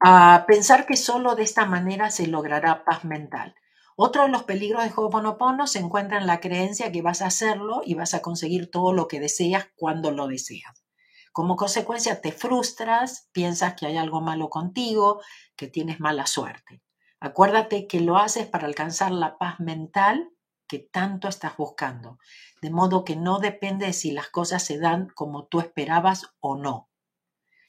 [0.00, 3.54] A pensar que solo de esta manera se logrará paz mental.
[3.94, 7.82] Otro de los peligros de Ho'oponopono se encuentra en la creencia que vas a hacerlo
[7.84, 10.84] y vas a conseguir todo lo que deseas cuando lo deseas.
[11.30, 15.22] Como consecuencia te frustras, piensas que hay algo malo contigo,
[15.54, 16.82] que tienes mala suerte.
[17.20, 20.28] Acuérdate que lo haces para alcanzar la paz mental
[20.78, 22.18] tanto estás buscando,
[22.60, 26.56] de modo que no depende de si las cosas se dan como tú esperabas o
[26.56, 26.90] no.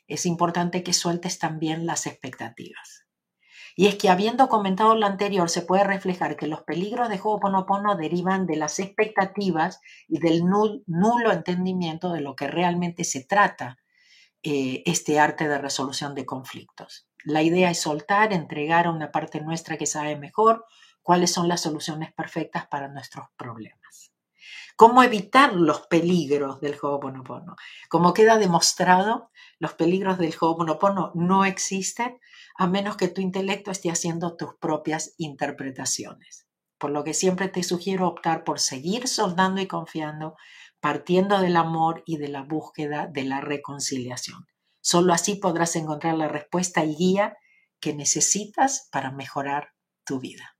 [0.07, 3.05] Es importante que sueltes también las expectativas.
[3.75, 7.95] Y es que habiendo comentado lo anterior, se puede reflejar que los peligros de Ho'oponopono
[7.95, 13.79] derivan de las expectativas y del nulo entendimiento de lo que realmente se trata
[14.43, 17.07] eh, este arte de resolución de conflictos.
[17.23, 20.65] La idea es soltar, entregar a una parte nuestra que sabe mejor
[21.03, 24.11] cuáles son las soluciones perfectas para nuestros problemas.
[24.75, 27.55] ¿Cómo evitar los peligros del Ho'oponopono?
[27.89, 32.19] Como queda demostrado, los peligros del Ho'oponopono no existen
[32.57, 36.47] a menos que tu intelecto esté haciendo tus propias interpretaciones.
[36.79, 40.35] Por lo que siempre te sugiero optar por seguir soldando y confiando,
[40.79, 44.47] partiendo del amor y de la búsqueda de la reconciliación.
[44.81, 47.37] Solo así podrás encontrar la respuesta y guía
[47.79, 50.52] que necesitas para mejorar tu vida.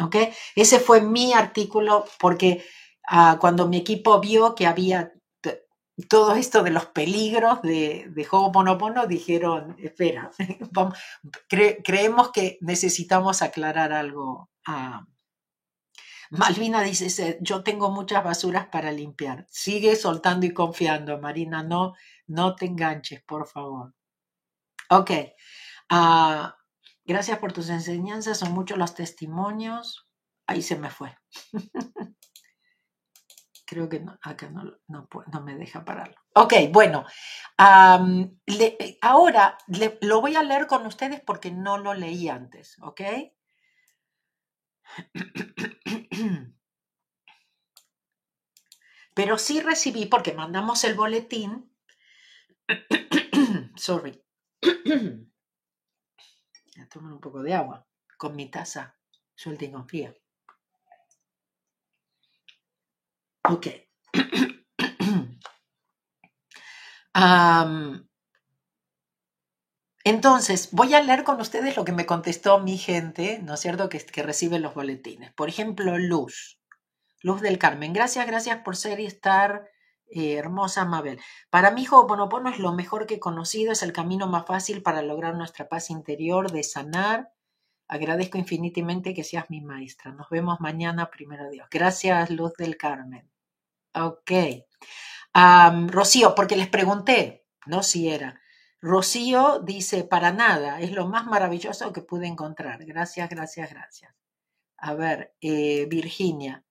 [0.00, 0.16] ¿Ok?
[0.54, 2.64] Ese fue mi artículo porque
[3.08, 5.12] ah, cuando mi equipo vio que había
[6.08, 10.30] todo esto de los peligros de, de Ho'oponopono, dijeron, espera,
[11.84, 14.50] creemos que necesitamos aclarar algo.
[14.66, 15.04] Ah,
[16.30, 19.46] Malvina dice, yo tengo muchas basuras para limpiar.
[19.50, 21.94] Sigue soltando y confiando, Marina, no,
[22.28, 23.94] no te enganches, por favor.
[24.90, 25.10] Ok.
[25.90, 26.48] Uh,
[27.10, 30.06] Gracias por tus enseñanzas, son muchos los testimonios.
[30.46, 31.18] Ahí se me fue.
[33.66, 35.08] Creo que acá no, no,
[35.40, 36.14] me deja pararlo.
[36.36, 37.04] Ok, bueno,
[39.00, 39.58] ahora
[40.02, 43.00] lo voy a leer con ustedes porque no lo leí antes, ¿ok?
[49.14, 51.74] Pero sí recibí, porque mandamos el boletín,
[53.74, 54.22] sorry,
[56.82, 58.96] a un poco de agua con mi taza
[59.34, 60.14] suelta y confía.
[63.44, 63.66] Ok.
[70.04, 73.88] entonces, voy a leer con ustedes lo que me contestó mi gente, ¿no es cierto?,
[73.88, 75.32] que, que recibe los boletines.
[75.32, 76.60] Por ejemplo, Luz.
[77.22, 77.92] Luz del Carmen.
[77.92, 79.68] Gracias, gracias por ser y estar
[80.10, 81.20] eh, hermosa Mabel.
[81.50, 85.02] Para mí, Ho'oponopono es lo mejor que he conocido, es el camino más fácil para
[85.02, 87.32] lograr nuestra paz interior, de sanar.
[87.88, 90.12] Agradezco infinitamente que seas mi maestra.
[90.12, 91.68] Nos vemos mañana, primero Dios.
[91.70, 93.28] Gracias, Luz del Carmen.
[93.94, 94.30] Ok.
[95.88, 98.40] Rocío, porque les pregunté, no si era.
[98.80, 102.84] Rocío dice, para nada, es lo más maravilloso que pude encontrar.
[102.84, 104.14] Gracias, gracias, gracias.
[104.78, 106.64] A ver, eh, Virginia.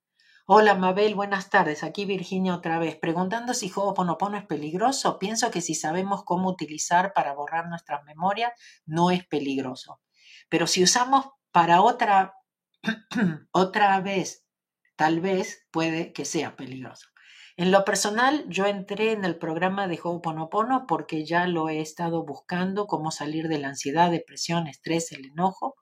[0.52, 1.84] Hola Mabel, buenas tardes.
[1.84, 2.96] Aquí Virginia otra vez.
[2.96, 8.52] Preguntando si Ho'oponopono es peligroso, pienso que si sabemos cómo utilizar para borrar nuestras memorias,
[8.88, 10.02] no es peligroso.
[10.50, 12.34] Pero si usamos para otra,
[13.52, 14.48] otra vez,
[14.96, 17.10] tal vez puede que sea peligroso.
[17.56, 22.26] En lo personal, yo entré en el programa de Ho'oponopono porque ya lo he estado
[22.26, 25.76] buscando, cómo salir de la ansiedad, depresión, estrés, el enojo,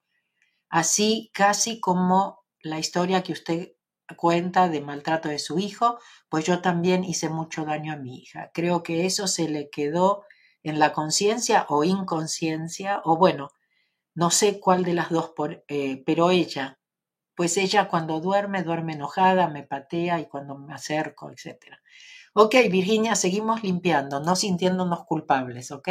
[0.68, 3.77] así casi como la historia que usted
[4.16, 8.52] cuenta de maltrato de su hijo, pues yo también hice mucho daño a mi hija.
[8.54, 10.24] Creo que eso se le quedó
[10.64, 13.50] en la conciencia o inconsciencia, o bueno,
[14.16, 15.32] no sé cuál de las dos,
[15.68, 16.80] eh, pero ella,
[17.36, 21.78] pues ella cuando duerme, duerme enojada, me patea y cuando me acerco, etc.
[22.34, 25.90] Ok, Virginia, seguimos limpiando, no sintiéndonos culpables, ¿ok?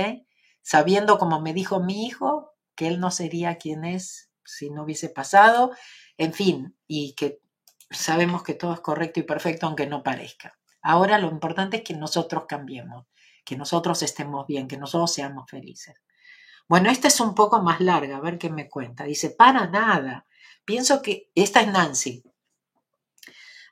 [0.63, 5.09] Sabiendo, como me dijo mi hijo, que él no sería quien es si no hubiese
[5.09, 5.73] pasado,
[6.19, 7.41] en fin, y que
[7.91, 10.59] sabemos que todo es correcto y perfecto aunque no parezca.
[10.83, 13.07] Ahora lo importante es que nosotros cambiemos,
[13.45, 15.97] que nosotros estemos bien, que nosotros seamos felices.
[16.69, 19.05] Bueno, esta es un poco más larga, a ver qué me cuenta.
[19.05, 20.27] Dice, para nada.
[20.65, 22.25] Pienso que, esta es Nancy.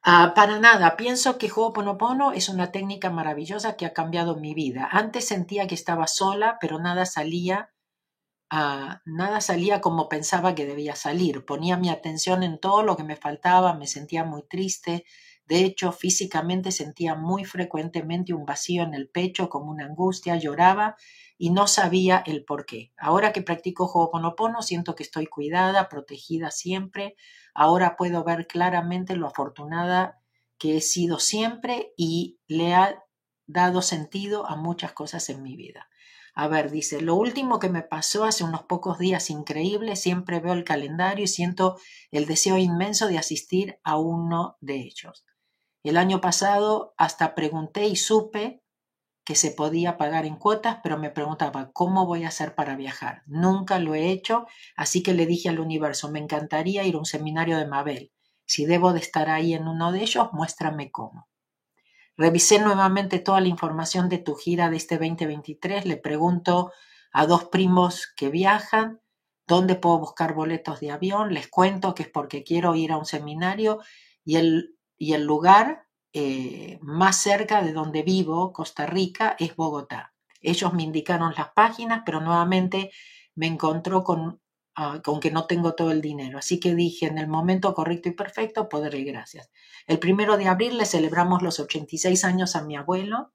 [0.02, 4.88] Ah, para nada, pienso que Ho'oponopono es una técnica maravillosa que ha cambiado mi vida.
[4.90, 7.73] Antes sentía que estaba sola, pero nada salía
[8.50, 11.44] Ah, nada salía como pensaba que debía salir.
[11.44, 15.04] Ponía mi atención en todo lo que me faltaba, me sentía muy triste.
[15.46, 20.96] De hecho, físicamente sentía muy frecuentemente un vacío en el pecho, como una angustia, lloraba
[21.36, 22.92] y no sabía el por qué.
[22.96, 27.16] Ahora que practico Ho'oponopono, siento que estoy cuidada, protegida siempre.
[27.54, 30.20] Ahora puedo ver claramente lo afortunada
[30.58, 33.02] que he sido siempre y le ha
[33.46, 35.88] dado sentido a muchas cosas en mi vida.
[36.36, 40.52] A ver, dice, lo último que me pasó hace unos pocos días increíbles, siempre veo
[40.52, 41.76] el calendario y siento
[42.10, 45.24] el deseo inmenso de asistir a uno de ellos.
[45.84, 48.62] El año pasado hasta pregunté y supe
[49.24, 53.22] que se podía pagar en cuotas, pero me preguntaba cómo voy a hacer para viajar.
[53.26, 57.06] Nunca lo he hecho, así que le dije al universo, me encantaría ir a un
[57.06, 58.12] seminario de Mabel.
[58.44, 61.28] Si debo de estar ahí en uno de ellos, muéstrame cómo.
[62.16, 65.84] Revisé nuevamente toda la información de tu gira de este 2023.
[65.84, 66.72] Le pregunto
[67.12, 69.00] a dos primos que viajan
[69.46, 71.34] dónde puedo buscar boletos de avión.
[71.34, 73.80] Les cuento que es porque quiero ir a un seminario
[74.24, 80.14] y el, y el lugar eh, más cerca de donde vivo, Costa Rica, es Bogotá.
[80.40, 82.92] Ellos me indicaron las páginas, pero nuevamente
[83.34, 84.40] me encontró con
[84.74, 86.38] aunque no tengo todo el dinero.
[86.38, 89.50] Así que dije, en el momento correcto y perfecto, podré gracias.
[89.86, 93.32] El primero de abril le celebramos los 86 años a mi abuelo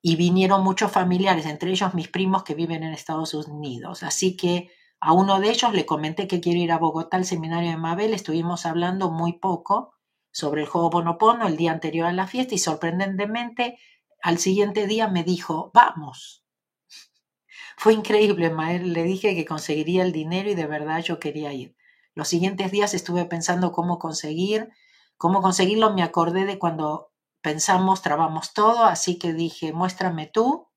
[0.00, 4.02] y vinieron muchos familiares, entre ellos mis primos que viven en Estados Unidos.
[4.02, 7.70] Así que a uno de ellos le comenté que quiero ir a Bogotá al seminario
[7.70, 8.14] de Mabel.
[8.14, 9.94] Estuvimos hablando muy poco
[10.30, 13.78] sobre el juego Bonopono el día anterior a la fiesta y sorprendentemente
[14.22, 16.43] al siguiente día me dijo, vamos.
[17.76, 18.92] Fue increíble, Mael.
[18.92, 21.76] Le dije que conseguiría el dinero y de verdad yo quería ir.
[22.14, 24.70] Los siguientes días estuve pensando cómo conseguir,
[25.16, 25.92] cómo conseguirlo.
[25.92, 30.68] Me acordé de cuando pensamos, trabamos todo, así que dije, muéstrame tú.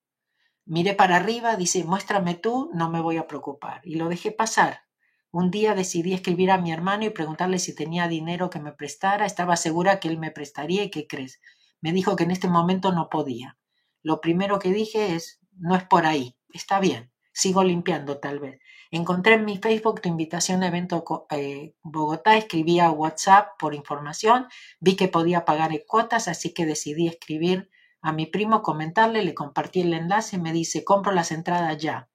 [0.64, 3.80] Miré para arriba, dice, muéstrame tú, no me voy a preocupar.
[3.84, 4.82] Y lo dejé pasar.
[5.30, 9.24] Un día decidí escribir a mi hermano y preguntarle si tenía dinero que me prestara.
[9.24, 11.40] Estaba segura que él me prestaría y ¿qué crees?
[11.80, 13.56] Me dijo que en este momento no podía.
[14.02, 18.60] Lo primero que dije es, no es por ahí está bien, sigo limpiando tal vez.
[18.90, 24.46] Encontré en mi Facebook tu invitación a evento eh, Bogotá, escribí a WhatsApp por información,
[24.80, 29.34] vi que podía pagar en cuotas, así que decidí escribir a mi primo, comentarle, le
[29.34, 32.08] compartí el enlace me dice, compro las entradas ya.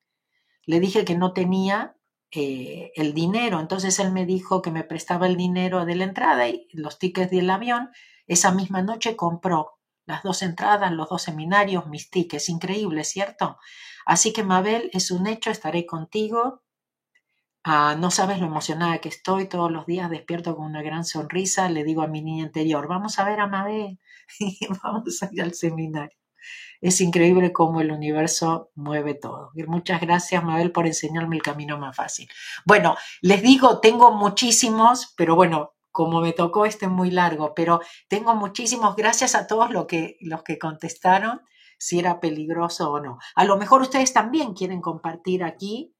[0.66, 1.98] Le dije que no tenía
[2.32, 6.48] eh, el dinero, entonces él me dijo que me prestaba el dinero de la entrada
[6.48, 7.92] y los tickets del avión.
[8.28, 9.74] Esa misma noche compró
[10.06, 13.58] las dos entradas, los dos seminarios, mis tickets, increíble, ¿cierto?
[14.06, 16.64] Así que Mabel, es un hecho, estaré contigo.
[17.64, 21.70] Ah, no sabes lo emocionada que estoy, todos los días despierto con una gran sonrisa,
[21.70, 24.00] le digo a mi niña interior, vamos a ver a Mabel
[24.40, 26.18] y vamos a ir al seminario.
[26.82, 29.52] Es increíble cómo el universo mueve todo.
[29.68, 32.28] muchas gracias, Mabel, por enseñarme el camino más fácil.
[32.66, 38.36] Bueno, les digo, tengo muchísimos, pero bueno, como me tocó este muy largo, pero tengo
[38.36, 41.42] muchísimos, gracias a todos los que, los que contestaron
[41.84, 43.20] si era peligroso o no.
[43.36, 45.94] A lo mejor ustedes también quieren compartir aquí,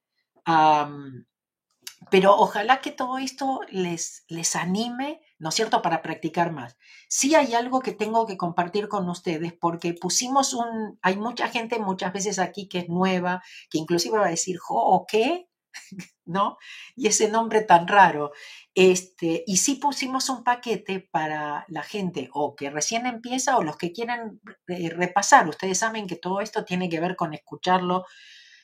[2.10, 6.78] pero ojalá que todo esto les, les anime, ¿no es cierto?, para practicar más.
[7.10, 11.78] Sí hay algo que tengo que compartir con ustedes porque pusimos un, hay mucha gente
[11.78, 15.50] muchas veces aquí que es nueva, que inclusive va a decir, ¿jo qué?
[16.24, 16.58] ¿no?
[16.96, 18.32] Y ese nombre tan raro.
[18.74, 23.76] Este, y sí pusimos un paquete para la gente o que recién empieza o los
[23.76, 25.48] que quieren eh, repasar.
[25.48, 28.04] Ustedes saben que todo esto tiene que ver con escucharlo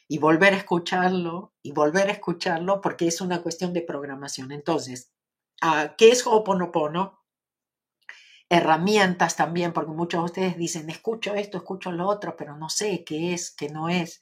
[0.09, 4.53] y volver a escucharlo y volver a escucharlo porque es una cuestión de programación.
[4.53, 5.13] Entonces,
[5.63, 7.19] ah, ¿qué es Ho'oponopono?
[8.53, 13.05] Herramientas también, porque muchos de ustedes dicen, escucho esto, escucho lo otro, pero no sé
[13.05, 14.21] qué es, qué no es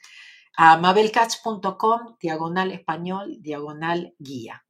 [0.61, 4.65] a mabelcats.com, diagonal español, diagonal guía.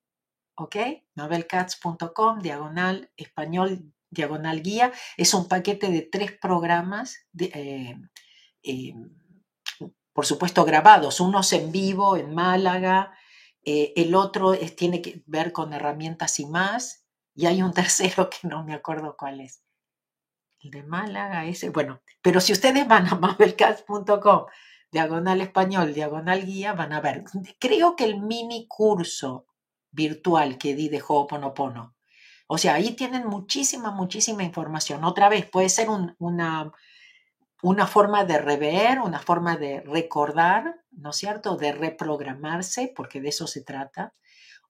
[0.59, 0.77] ¿ok?
[1.15, 4.93] Mabelcats.com, diagonal español, diagonal guía.
[5.17, 7.97] Es un paquete de tres programas, eh,
[8.63, 8.95] eh,
[10.13, 13.17] por supuesto grabados, unos en vivo en Málaga,
[13.65, 18.47] eh, el otro tiene que ver con herramientas y más, y hay un tercero que
[18.47, 19.63] no me acuerdo cuál es.
[20.61, 24.47] El de Málaga, ese, bueno, pero si ustedes van a mabelcats.com,
[24.91, 27.25] diagonal español, diagonal guía, van a ver.
[27.59, 29.47] Creo que el mini curso
[29.91, 31.95] virtual que di de Ho'oponopono.
[32.47, 35.05] O sea, ahí tienen muchísima, muchísima información.
[35.05, 36.73] Otra vez, puede ser una,
[37.63, 41.57] una forma de rever, una forma de recordar, ¿no es cierto?
[41.57, 44.15] De reprogramarse, porque de eso se trata.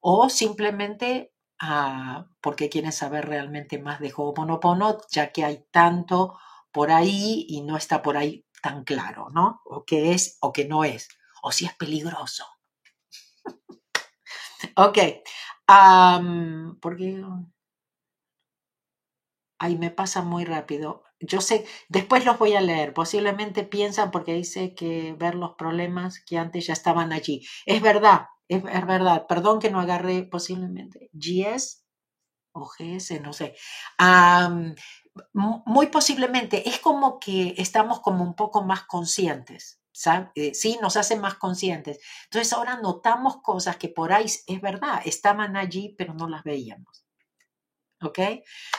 [0.01, 6.37] O simplemente ah, porque quieren saber realmente más de Ho'oponopono, ya que hay tanto
[6.71, 9.61] por ahí y no está por ahí tan claro, ¿no?
[9.65, 11.09] O que es o que no es,
[11.41, 12.45] o si es peligroso.
[14.75, 14.97] ok,
[16.81, 17.23] porque
[19.59, 21.03] ahí me pasa muy rápido.
[21.19, 22.93] Yo sé, después los voy a leer.
[22.93, 27.45] Posiblemente piensan porque dice que ver los problemas que antes ya estaban allí.
[27.65, 29.25] Es verdad, es, verdad.
[29.27, 31.83] Perdón que no agarré posiblemente GS
[32.53, 33.55] o GS, no sé
[35.33, 39.79] muy posiblemente es como que estamos como un poco más conscientes,
[40.35, 41.99] eh, Sí, nos hace más conscientes.
[42.25, 47.05] Entonces ahora notamos cosas que por ahí es verdad, estaban allí, pero no las veíamos.
[48.01, 48.19] ¿Ok?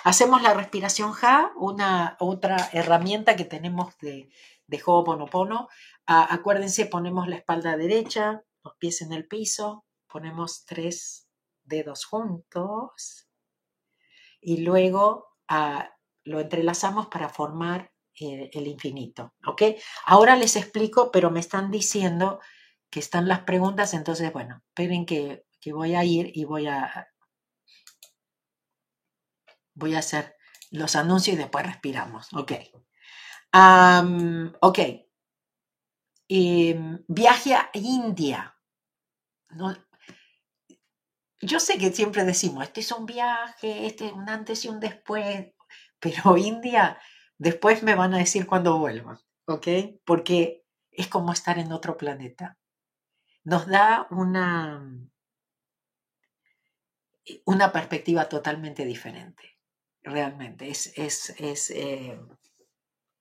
[0.05, 4.31] Hacemos la respiración Ja, una otra herramienta que tenemos de,
[4.67, 5.69] de Ho'oponopono.
[6.07, 11.29] Acuérdense, ponemos la espalda derecha, los pies en el piso, ponemos tres
[11.65, 13.29] dedos juntos
[14.41, 15.37] y luego
[16.25, 19.35] lo entrelazamos para formar eh, el infinito.
[19.47, 19.63] ¿Ok?
[20.05, 22.41] Ahora les explico, pero me están diciendo
[22.91, 27.09] que están las preguntas, entonces, bueno, esperen que, voy a ir y voy a,
[29.75, 30.37] voy a hacer
[30.71, 32.29] los anuncios y después respiramos.
[32.35, 32.53] Ok.
[34.61, 34.79] ok.
[36.29, 38.57] Em, viaje a India.
[41.41, 44.79] yo sé que siempre decimos, este es un viaje, este es un antes y un
[44.79, 45.53] después
[46.01, 46.99] pero India
[47.39, 49.67] después me van a decir cuando vuelvan, ¿ok?
[50.05, 52.59] Porque es como estar en otro planeta.
[53.45, 54.83] Nos da una,
[57.47, 59.59] una perspectiva totalmente diferente,
[60.03, 62.21] realmente, es, es, eh,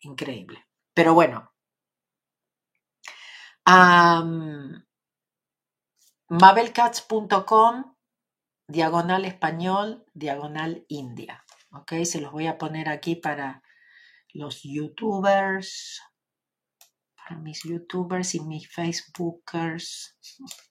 [0.02, 0.66] increíble.
[0.94, 1.54] Pero bueno,
[6.28, 7.96] mabelcats.com,
[8.68, 11.46] diagonal español, diagonal India.
[11.72, 11.94] ¿Ok?
[12.04, 13.62] Se los voy a poner aquí para
[14.34, 16.02] los youtubers,
[17.16, 20.18] para mis youtubers y mis facebookers.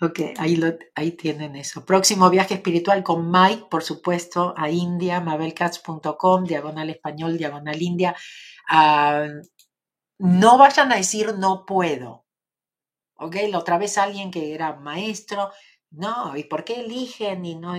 [0.00, 0.60] Ok, ahí,
[0.96, 1.86] ahí tienen eso.
[1.86, 8.16] Próximo viaje espiritual con Mike, por supuesto, a India, mabelcats.com, diagonal español, diagonal India.
[8.68, 9.28] Ah,
[10.18, 12.26] no vayan a decir no puedo.
[13.14, 15.52] Ok, la otra vez alguien que era maestro
[15.92, 17.74] no, ¿y por qué eligen y no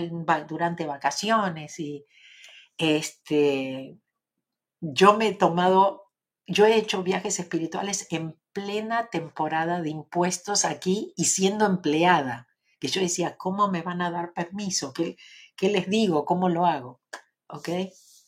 [0.47, 1.79] durante vacaciones?
[1.79, 2.05] Y
[2.77, 3.97] este,
[4.79, 6.11] yo me he tomado,
[6.45, 12.47] yo he hecho viajes espirituales en plena temporada de impuestos aquí y siendo empleada,
[12.79, 14.93] que yo decía, ¿cómo me van a dar permiso?
[14.93, 15.17] ¿Qué,
[15.55, 16.25] qué les digo?
[16.25, 17.01] ¿Cómo lo hago?
[17.47, 17.69] ¿Ok?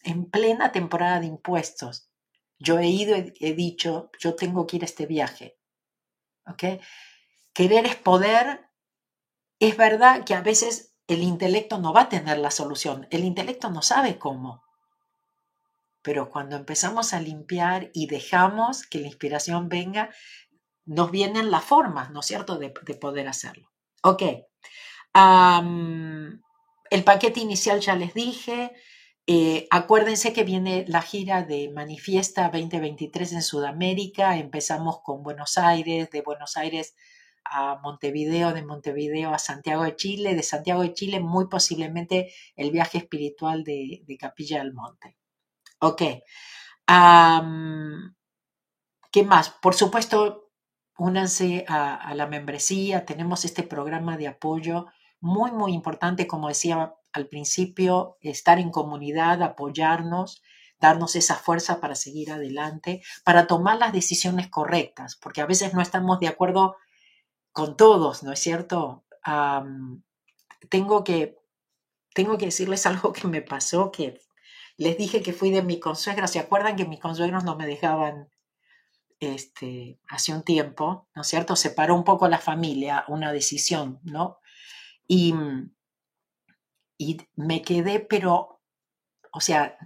[0.03, 2.09] En plena temporada de impuestos.
[2.57, 5.59] Yo he ido, he, he dicho, yo tengo que ir a este viaje.
[6.47, 6.81] ¿Ok?
[7.53, 8.65] Querer es poder
[9.67, 13.69] es verdad que a veces el intelecto no va a tener la solución, el intelecto
[13.69, 14.63] no sabe cómo.
[16.01, 20.09] Pero cuando empezamos a limpiar y dejamos que la inspiración venga,
[20.85, 23.71] nos vienen las formas, ¿no es cierto?, de, poder hacerlo.
[24.03, 24.21] Ok.
[26.91, 28.73] el paquete inicial ya les dije.
[29.27, 34.37] Eh, acuérdense que viene la gira de Manifiesta 2023 en Sudamérica.
[34.37, 36.95] Empezamos con Buenos Aires, de Buenos Aires
[37.45, 42.71] a Montevideo, de Montevideo a Santiago de Chile, de Santiago de Chile muy posiblemente el
[42.71, 45.17] viaje espiritual de, Capilla del Monte.
[45.79, 46.01] Ok.
[49.11, 49.49] ¿Qué más?
[49.61, 50.51] Por supuesto,
[50.97, 54.87] únanse a, la membresía, tenemos este programa de apoyo
[55.19, 60.41] muy, muy importante, como decía al principio, estar en comunidad, apoyarnos,
[60.79, 65.81] darnos esa fuerza para seguir adelante, para tomar las decisiones correctas, porque a veces no
[65.81, 66.75] estamos de acuerdo
[67.55, 69.05] con todos, ¿no es cierto?
[70.69, 71.39] tengo, que,
[72.13, 74.19] tengo que decirles algo que me pasó, que
[74.75, 78.29] les dije que fui de mi consuegra, ¿se acuerdan que mis consuegros no me dejaban
[79.21, 81.55] este, hace un tiempo, ¿no es cierto?
[81.55, 84.39] Separó un poco la familia, una decisión, ¿no?
[85.07, 85.33] Y,
[86.97, 88.61] y me quedé, pero,
[89.31, 89.77] o sea,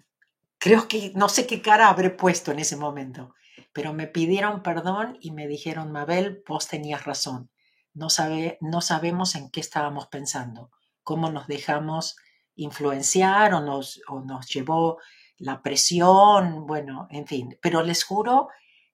[0.57, 3.35] creo que no sé qué cara habré puesto en ese momento,
[3.73, 7.51] pero me pidieron perdón y me dijeron, Mabel, vos tenías razón.
[7.93, 10.71] No, sabe, no sabemos en qué estábamos pensando,
[11.03, 12.17] cómo nos dejamos
[12.55, 14.99] influenciar o nos, o nos llevó
[15.37, 18.49] la presión, bueno, en fin, pero les juro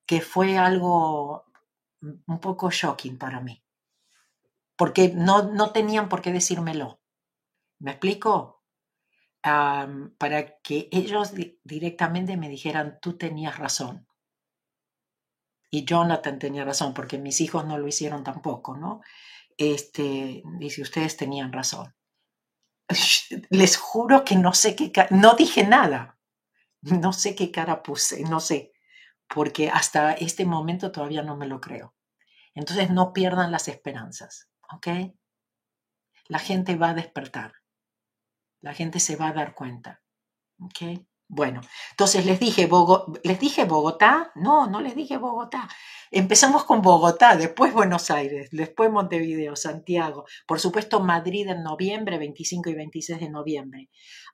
[0.05, 1.45] que fue algo
[2.01, 3.63] un poco shocking para mí,
[4.75, 6.99] porque no, no tenían por qué decírmelo.
[7.79, 8.55] ¿Me explico?
[10.17, 11.33] para que ellos
[11.63, 14.07] directamente me dijeran, tú tenías razón.
[15.75, 19.01] Y Jonathan tenía razón, porque mis hijos no lo hicieron tampoco, ¿no?
[19.57, 21.93] Este, dice, ustedes tenían razón.
[23.49, 26.17] Les juro que no sé qué, no dije nada,
[26.81, 28.71] no sé qué cara puse, no sé,
[29.27, 31.93] porque hasta este momento todavía no me lo creo.
[32.53, 34.87] Entonces no pierdan las esperanzas, ¿ok?
[36.29, 37.55] La gente va a despertar,
[38.61, 40.01] la gente se va a dar cuenta,
[40.57, 41.05] ¿ok?
[41.27, 41.61] Bueno,
[41.91, 42.69] entonces les dije,
[43.23, 44.31] ¿les dije Bogotá?
[44.35, 45.67] No, no les dije Bogotá.
[46.11, 52.69] Empezamos con Bogotá, después Buenos Aires, después Montevideo, Santiago, por supuesto Madrid en noviembre, 25
[52.69, 53.89] y 26 de noviembre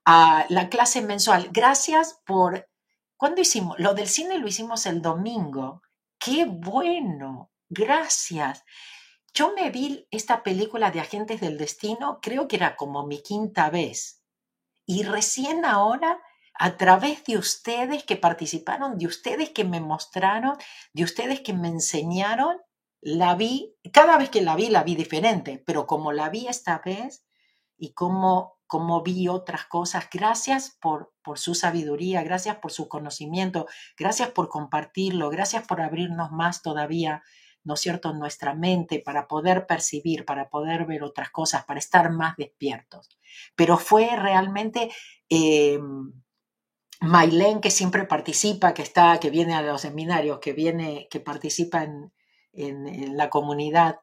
[0.06, 1.50] a la clase mensual.
[1.52, 2.68] Gracias por...
[3.16, 3.80] ¿Cuándo hicimos?
[3.80, 5.82] Lo del cine lo hicimos el domingo.
[6.20, 7.52] ¡Qué bueno!
[7.70, 8.64] Gracias.
[9.34, 13.70] Yo me vi esta película de Agentes del Destino, creo que era como mi quinta
[13.70, 14.22] vez.
[14.86, 16.20] Y recién ahora,
[16.54, 20.58] a través de ustedes que participaron, de ustedes que me mostraron,
[20.94, 22.58] de ustedes que me enseñaron,
[23.02, 26.82] la vi, cada vez que la vi, la vi diferente, pero como la vi esta
[26.86, 27.26] vez
[27.78, 30.08] y como cómo vi otras cosas.
[30.10, 36.32] Gracias por, por su sabiduría, gracias por su conocimiento, gracias por compartirlo, gracias por abrirnos
[36.32, 37.22] más todavía,
[37.66, 42.12] ¿no es cierto?, nuestra mente para poder percibir, para poder ver otras cosas, para estar
[42.12, 43.10] más despiertos.
[43.56, 44.90] Pero fue realmente...
[45.30, 45.80] Eh,
[47.62, 52.12] que siempre participa, que está, que viene a los seminarios, que viene, que participa en,
[52.54, 54.00] en la comunidad,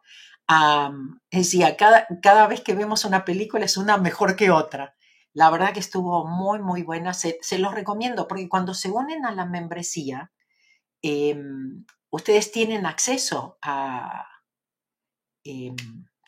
[1.30, 4.94] decía, cada, cada vez que vemos una película es una mejor que otra.
[5.34, 7.14] La verdad que estuvo muy, muy buena.
[7.14, 10.32] Se, los recomiendo porque cuando se unen a la membresía,
[11.02, 14.26] em, ustedes tienen acceso a...
[15.44, 15.76] Em,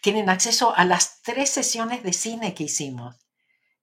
[0.03, 3.17] tienen acceso a las tres sesiones de cine que hicimos.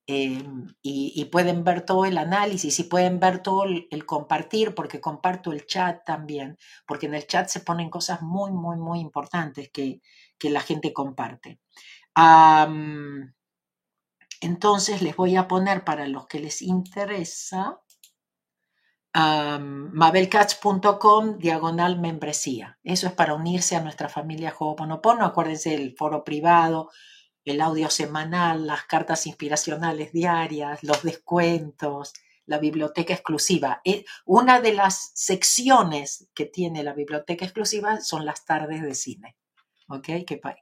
[0.10, 5.52] Em, y, pueden ver todo el análisis y pueden ver todo el, compartir, porque comparto
[5.52, 10.02] el chat también, porque en el chat se ponen cosas muy, muy, muy importantes que,
[10.40, 11.60] que la gente comparte.
[14.42, 17.82] entonces les voy a poner para los que les interesa
[19.14, 22.78] mabelcats.com diagonal membresía.
[22.84, 25.26] Eso es para unirse a nuestra familia Ho'oponopono.
[25.26, 26.90] Acuérdense el foro privado,
[27.52, 32.14] el audio semanal, las cartas inspiracionales diarias, los descuentos,
[32.46, 33.82] la biblioteca exclusiva.
[33.84, 39.38] Eh, una de las secciones que tiene la biblioteca exclusiva son las tardes de cine.
[39.90, 40.08] ¿Ok?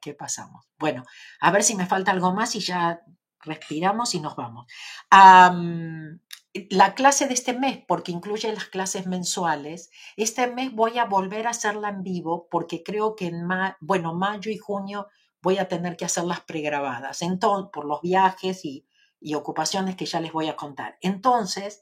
[0.01, 0.65] ¿Qué, pasamos?
[0.77, 1.03] Bueno,
[1.39, 3.01] a ver si me falta algo más y ya
[3.39, 4.67] respiramos y nos vamos.
[5.11, 11.47] la clase de este mes, porque incluye las clases mensuales, este mes voy a volver
[11.47, 13.47] a hacerla en vivo porque creo que en
[13.79, 15.07] bueno, mayo y junio
[15.46, 18.86] voy a tener que hacerlas pregrabadas, entonces, por los viajes y,
[19.36, 20.98] ocupaciones que ya les voy a contar.
[21.02, 21.82] Entonces,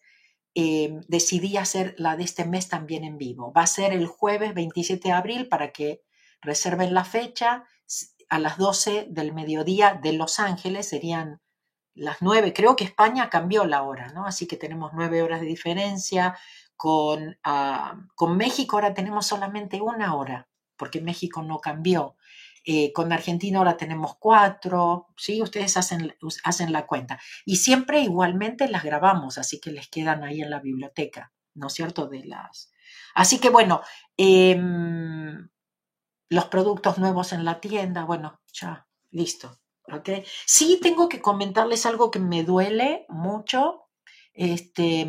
[0.56, 3.52] eh, decidí hacer la de este mes también en vivo.
[3.52, 6.04] Va a ser el jueves 27 de abril para que
[6.42, 7.66] reserven la fecha.
[8.30, 11.42] A las 12 del mediodía de Los Ángeles serían
[11.96, 12.54] las 9.
[12.54, 14.26] Creo que España cambió la hora, ¿no?
[14.26, 16.38] Así que tenemos 9 horas de diferencia.
[16.78, 20.48] Con, ah, con México ahora tenemos solamente una hora,
[20.78, 22.16] porque México no cambió.
[22.66, 25.42] Eh, con Argentina ahora tenemos cuatro, ¿sí?
[25.42, 27.20] Ustedes hacen, hacen la cuenta.
[27.46, 31.74] Y siempre igualmente las grabamos, así que les quedan ahí en la biblioteca, ¿no es
[31.74, 32.08] cierto?
[32.08, 32.72] De las...
[33.16, 33.82] Así que bueno,
[34.18, 35.50] em,
[36.30, 39.60] los productos nuevos en la tienda, bueno, ya, listo.
[39.92, 40.10] ¿ok?
[40.46, 43.90] Sí tengo que comentarles algo que me duele mucho.
[44.34, 45.02] Este,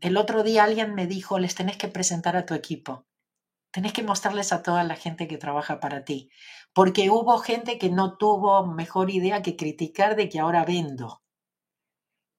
[0.00, 3.06] el otro día alguien me dijo, les tenés que presentar a tu equipo.
[3.70, 6.30] Tenés que mostrarles a toda la gente que trabaja para ti,
[6.74, 11.22] porque hubo gente que no tuvo mejor idea que criticar de que ahora vendo.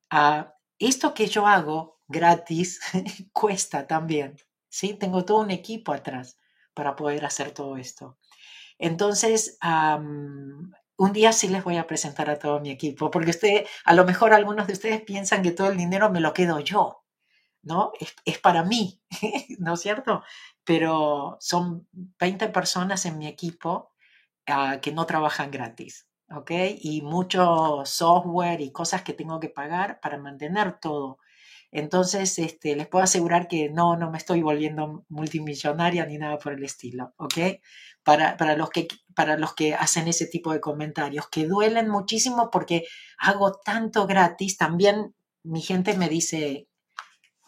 [0.10, 2.80] Ah, esto que yo hago gratis
[3.34, 4.38] cuesta también,
[4.70, 4.94] ¿sí?
[4.94, 6.40] Tengo todo un equipo atrás
[6.74, 8.18] para poder hacer todo esto.
[8.80, 13.94] Entonces, un día sí les voy a presentar a todo mi equipo, porque usted, a
[13.94, 17.04] lo mejor algunos de ustedes piensan que todo el dinero me lo quedo yo.
[17.64, 17.94] ¿no?
[18.26, 19.02] Es, para mí,
[19.60, 20.24] ¿no es cierto?
[20.64, 23.93] Pero son 20 personas en mi equipo
[24.48, 26.52] ah, que no trabajan gratis, ¿ok?
[26.82, 31.20] Y mucho software y cosas que tengo que pagar para mantener todo.
[31.72, 36.54] Entonces, este, les puedo asegurar que no, no me estoy volviendo multimillonaria ni nada por
[36.54, 37.36] el estilo, ¿ok?
[38.04, 42.52] Para, para, los que, para los que hacen ese tipo de comentarios, que duelen muchísimo
[42.52, 42.86] porque
[43.18, 46.68] hago tanto gratis, también mi gente me dice,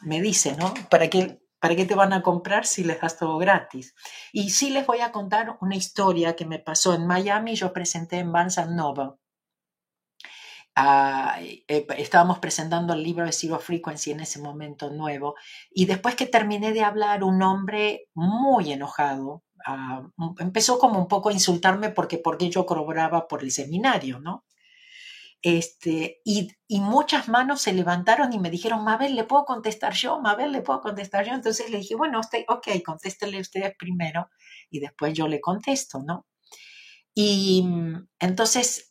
[0.01, 0.73] me dice, ¿no?
[0.89, 3.95] ¿Para qué, ¿Para qué te van a comprar si les das todo gratis?
[4.31, 7.55] Y sí les voy a contar una historia que me pasó en Miami.
[7.55, 9.13] Yo presenté en Barnes Noble
[10.75, 15.33] Ah, eh, estábamos presentando el libro de Zero Frequency en ese momento nuevo,
[15.71, 20.03] y después que terminé de hablar, un hombre muy enojado ah,
[20.37, 24.44] empezó como un poco a insultarme porque, porque yo cobraba por el seminario, ¿no?
[25.41, 30.19] Este, y, y, muchas manos se levantaron y me dijeron, Mabel, ¿le puedo contestar yo?
[30.19, 31.33] Mabel, ¿le puedo contestar yo?
[31.33, 34.29] Entonces le dije, bueno, usted, ok, contéstele ustedes primero
[34.71, 36.25] y después yo le contesto, ¿no?
[37.13, 38.87] Y mm, entonces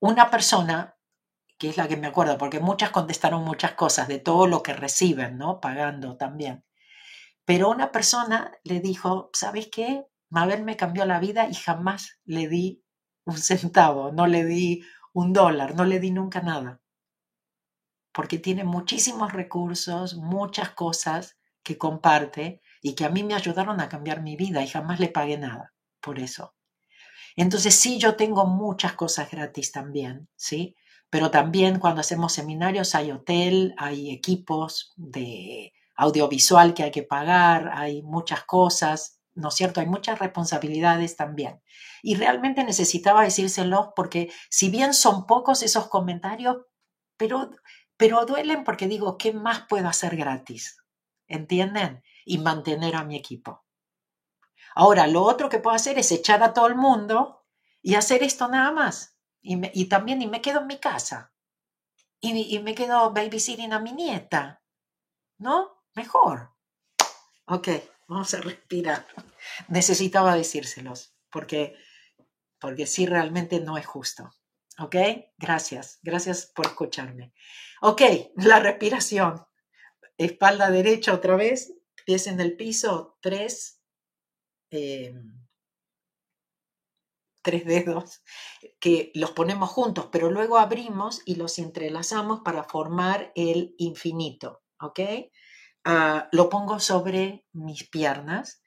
[0.00, 0.96] una persona,
[1.58, 4.72] que es la que me acuerdo, porque muchas contestaron muchas cosas de todo lo que
[4.72, 5.60] reciben, ¿no?
[5.60, 6.64] Pagando también.
[7.44, 10.04] Pero una persona le dijo, ¿sabes qué?
[10.30, 12.81] Mabel me cambió la vida y jamás le di
[13.24, 16.80] un centavo, no le di un dólar, no le di nunca nada.
[18.12, 23.88] Porque tiene muchísimos recursos, muchas cosas que comparte y que a mí me ayudaron a
[23.88, 26.54] cambiar mi vida y jamás le pagué nada por eso.
[27.36, 30.76] Entonces sí, yo tengo muchas cosas gratis también, ¿sí?
[31.08, 37.70] Pero también cuando hacemos seminarios hay hotel, hay equipos de audiovisual que hay que pagar,
[37.72, 39.80] hay muchas cosas, ¿no es cierto?
[39.80, 41.62] Hay muchas responsabilidades también.
[42.02, 46.58] Y realmente necesitaba decírselos porque si bien son pocos esos comentarios,
[47.16, 47.50] pero,
[47.96, 50.82] pero duelen porque digo, ¿qué más puedo hacer gratis?
[51.26, 52.02] ¿Entienden?
[52.24, 53.64] Y mantener a mi equipo.
[54.74, 57.44] Ahora, lo otro que puedo hacer es echar a todo el mundo
[57.82, 59.16] y hacer esto nada más.
[59.40, 61.32] Y, también y me quedo en mi casa.
[62.20, 64.62] Y, y, me quedo babysitting a mi nieta.
[65.38, 65.84] ¿No?
[65.94, 66.54] Mejor.
[67.46, 67.68] Ok,
[68.08, 69.06] vamos a respirar.
[69.68, 71.76] Necesitaba decírselos porque,
[72.60, 74.30] porque sí realmente no es justo.
[74.78, 74.96] ¿Ok?
[75.36, 75.98] Gracias.
[76.02, 77.34] Gracias por escucharme.
[77.80, 78.02] Ok,
[78.36, 79.44] la respiración.
[80.16, 81.74] Espalda derecha otra vez.
[82.04, 83.18] Pies en el piso.
[83.20, 83.82] Tres,
[84.72, 85.46] Em,
[87.42, 88.22] tres dedos
[88.80, 95.00] que los ponemos juntos, pero luego abrimos y los entrelazamos para formar el infinito, ¿ok?
[95.84, 98.62] Ah, lo pongo sobre mis piernas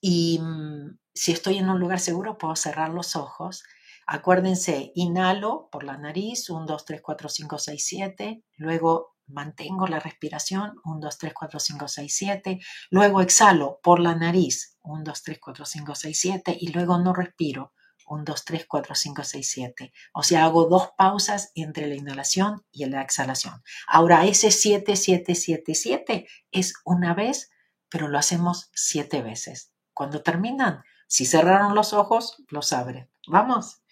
[0.00, 3.62] y mm, si estoy en un lugar seguro puedo cerrar los ojos.
[4.06, 10.00] Acuérdense, inhalo por la nariz, 1, 2, 3, 4, 5, 6, 7, luego mantengo la
[10.00, 15.22] respiración, 1, 2, 3, 4, 5, 6, 7, luego exhalo por la nariz, 1, 2,
[15.22, 17.72] 3, 4, 5, 6, 7 y luego no respiro,
[18.08, 19.92] 1, 2, 3, 4, 5, 6, 7.
[20.12, 23.62] O sea, hago dos pausas entre la inhalación y la exhalación.
[23.86, 27.50] Ahora, ese 7, 7, 7, 7 es una vez,
[27.88, 29.72] pero lo hacemos siete veces.
[29.94, 33.10] Cuando terminan, si cerraron los ojos, los abren.
[33.26, 33.82] Vamos.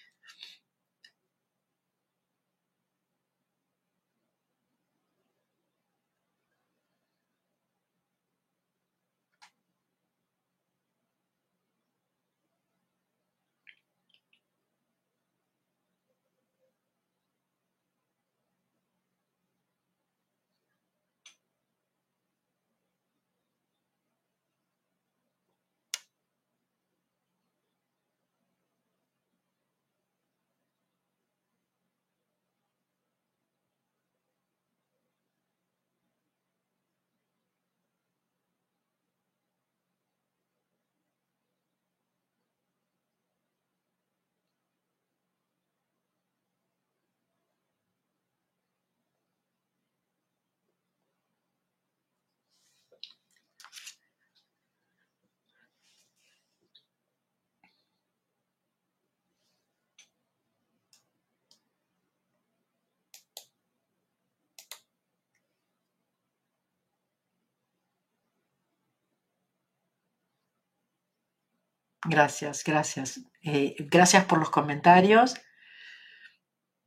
[72.08, 73.20] Gracias, gracias.
[73.42, 75.34] Eh, gracias por los comentarios.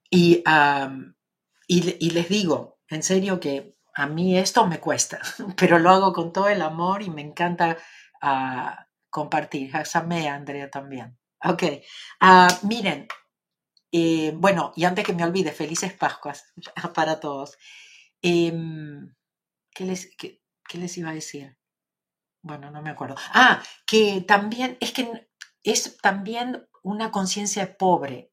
[0.09, 0.43] Y,
[1.67, 5.19] y, les digo, en serio que a mí esto me cuesta,
[5.57, 7.77] pero lo hago con todo el amor y me encanta
[8.23, 9.75] uh, compartir.
[9.75, 11.17] Hazame, Andrea, también.
[11.43, 11.63] Ok,
[12.21, 13.07] uh, miren,
[13.91, 16.53] eh, bueno, y antes que me olvide, felices Pascuas
[16.95, 17.57] para todos.
[18.21, 19.15] Em,
[19.71, 21.58] ¿qué, les, qué les iba a decir?
[22.41, 23.15] Bueno, no me acuerdo.
[23.33, 25.27] Ah, que también, es que
[25.63, 28.31] es también una conciencia pobre,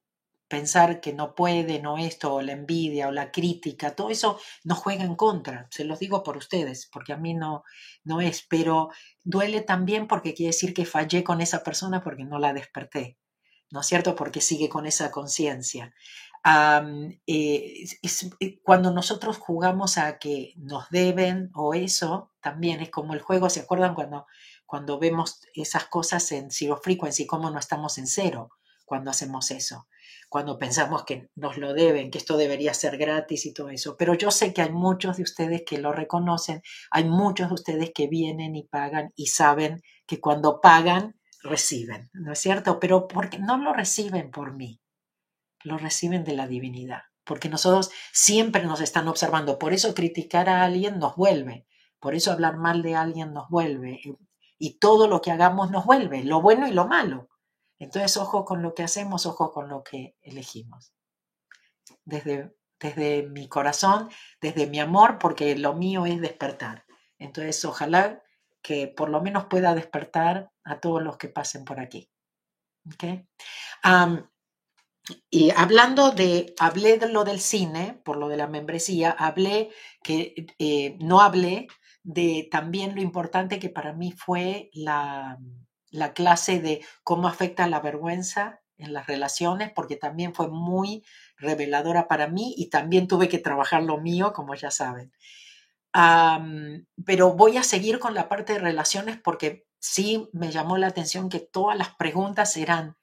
[0.48, 4.78] pensar que no puede, no esto, o la envidia, o la crítica, todo eso nos
[4.78, 5.66] juega en contra.
[5.70, 7.64] Se los digo por ustedes, porque a mí no,
[8.04, 8.90] no es, pero
[9.24, 13.18] duele también porque quiere decir que fallé con esa persona porque no la desperté,
[13.70, 14.14] ¿no es cierto?
[14.14, 15.92] Porque sigue con esa conciencia.
[17.26, 17.86] Eh,
[18.62, 23.61] cuando nosotros jugamos a que nos deben o eso, también es como el juego, ¿se
[23.61, 24.26] acuerdan cuando,
[24.64, 28.51] cuando vemos esas cosas en Zero Frequency, cómo no estamos en cero
[28.84, 29.88] cuando hacemos eso?
[30.28, 33.97] Cuando pensamos que nos lo deben, que esto debería ser gratis y todo eso.
[33.97, 37.90] Pero yo sé que hay muchos de ustedes que lo reconocen, hay muchos de ustedes
[37.92, 42.78] que vienen y pagan y saben que cuando pagan, reciben, ¿no es cierto?
[42.80, 44.80] Pero porque no lo reciben por mí,
[45.66, 50.62] lo reciben de la divinidad, porque nosotros siempre nos están observando, por eso criticar a
[50.62, 51.66] alguien nos vuelve,
[51.98, 54.00] por eso hablar mal de alguien nos vuelve,
[54.58, 57.28] y todo lo que hagamos nos vuelve, lo bueno y lo malo.
[57.78, 60.94] Entonces, ojo con lo que hacemos, ojo con lo que elegimos.
[62.04, 64.08] Desde, desde mi corazón,
[64.40, 66.84] desde mi amor, porque lo mío es despertar.
[67.18, 68.22] Entonces, ojalá
[68.62, 72.10] que por lo menos pueda despertar a todos los que pasen por aquí.
[72.94, 73.28] ¿Okay?
[75.30, 79.70] Y hablando de, hablé de lo del cine, por lo de la membresía, hablé
[80.02, 81.68] que eh, no hablé
[82.02, 85.38] de también lo importante que para mí fue la,
[85.90, 91.04] la clase de cómo afecta la vergüenza en las relaciones, porque también fue muy
[91.36, 95.12] reveladora para mí y también tuve que trabajar lo mío, como ya saben.
[97.04, 101.28] pero voy a seguir con la parte de relaciones porque sí me llamó la atención
[101.28, 102.96] que todas las preguntas eran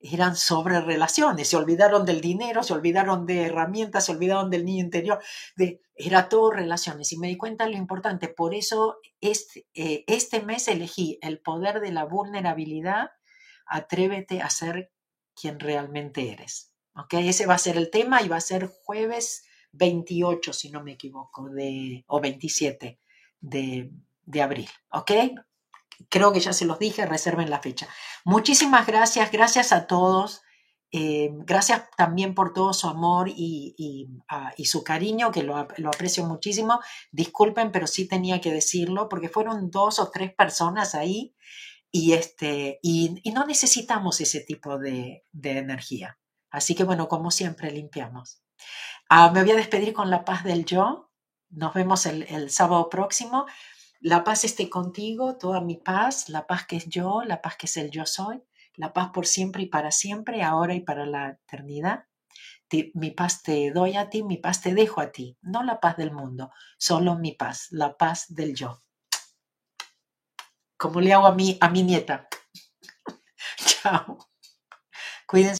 [0.00, 4.84] eran sobre relaciones, se olvidaron del dinero, se olvidaron de herramientas, se olvidaron del niño
[4.84, 5.22] interior,
[5.56, 7.12] de, era todo relaciones.
[7.12, 11.40] Y me di cuenta de lo importante, por eso este, eh, este mes elegí el
[11.40, 13.10] poder de la vulnerabilidad,
[13.66, 14.90] atrévete a ser
[15.34, 16.72] quien realmente eres.
[16.94, 17.14] ¿ok?
[17.14, 20.92] Ese va a ser el tema y va a ser jueves 28, si no me
[20.92, 22.98] equivoco, de, o 27
[23.40, 23.90] de,
[24.24, 24.68] de abril.
[24.92, 25.12] ¿ok?
[26.08, 27.88] Creo que ya se los dije, reserven la fecha.
[28.24, 30.42] Muchísimas gracias, gracias a todos.
[30.92, 36.80] Eh, gracias también por todo su amor y, ah, su cariño, que lo, aprecio muchísimo.
[37.12, 41.34] Disculpen, pero sí tenía que decirlo, porque fueron dos o tres personas ahí
[41.92, 46.18] y, este, y, no necesitamos ese tipo de, energía.
[46.50, 48.42] Así que bueno, como siempre, limpiamos.
[49.08, 51.10] Ah, me voy a despedir con la paz del yo.
[51.50, 53.46] Nos vemos el sábado próximo.
[54.02, 57.66] La paz esté contigo, toda mi paz, la paz que es yo, la paz que
[57.66, 58.42] es el yo soy,
[58.76, 62.06] la paz por siempre y para siempre, ahora y para la eternidad.
[62.94, 65.98] mi paz te doy a ti, mi paz te dejo a ti, no la paz
[65.98, 68.80] del mundo, solo mi paz, la paz del yo.
[70.78, 72.26] Como le hago a mi, a mi nieta.
[73.58, 74.16] Chao.
[75.26, 75.58] Cuídense.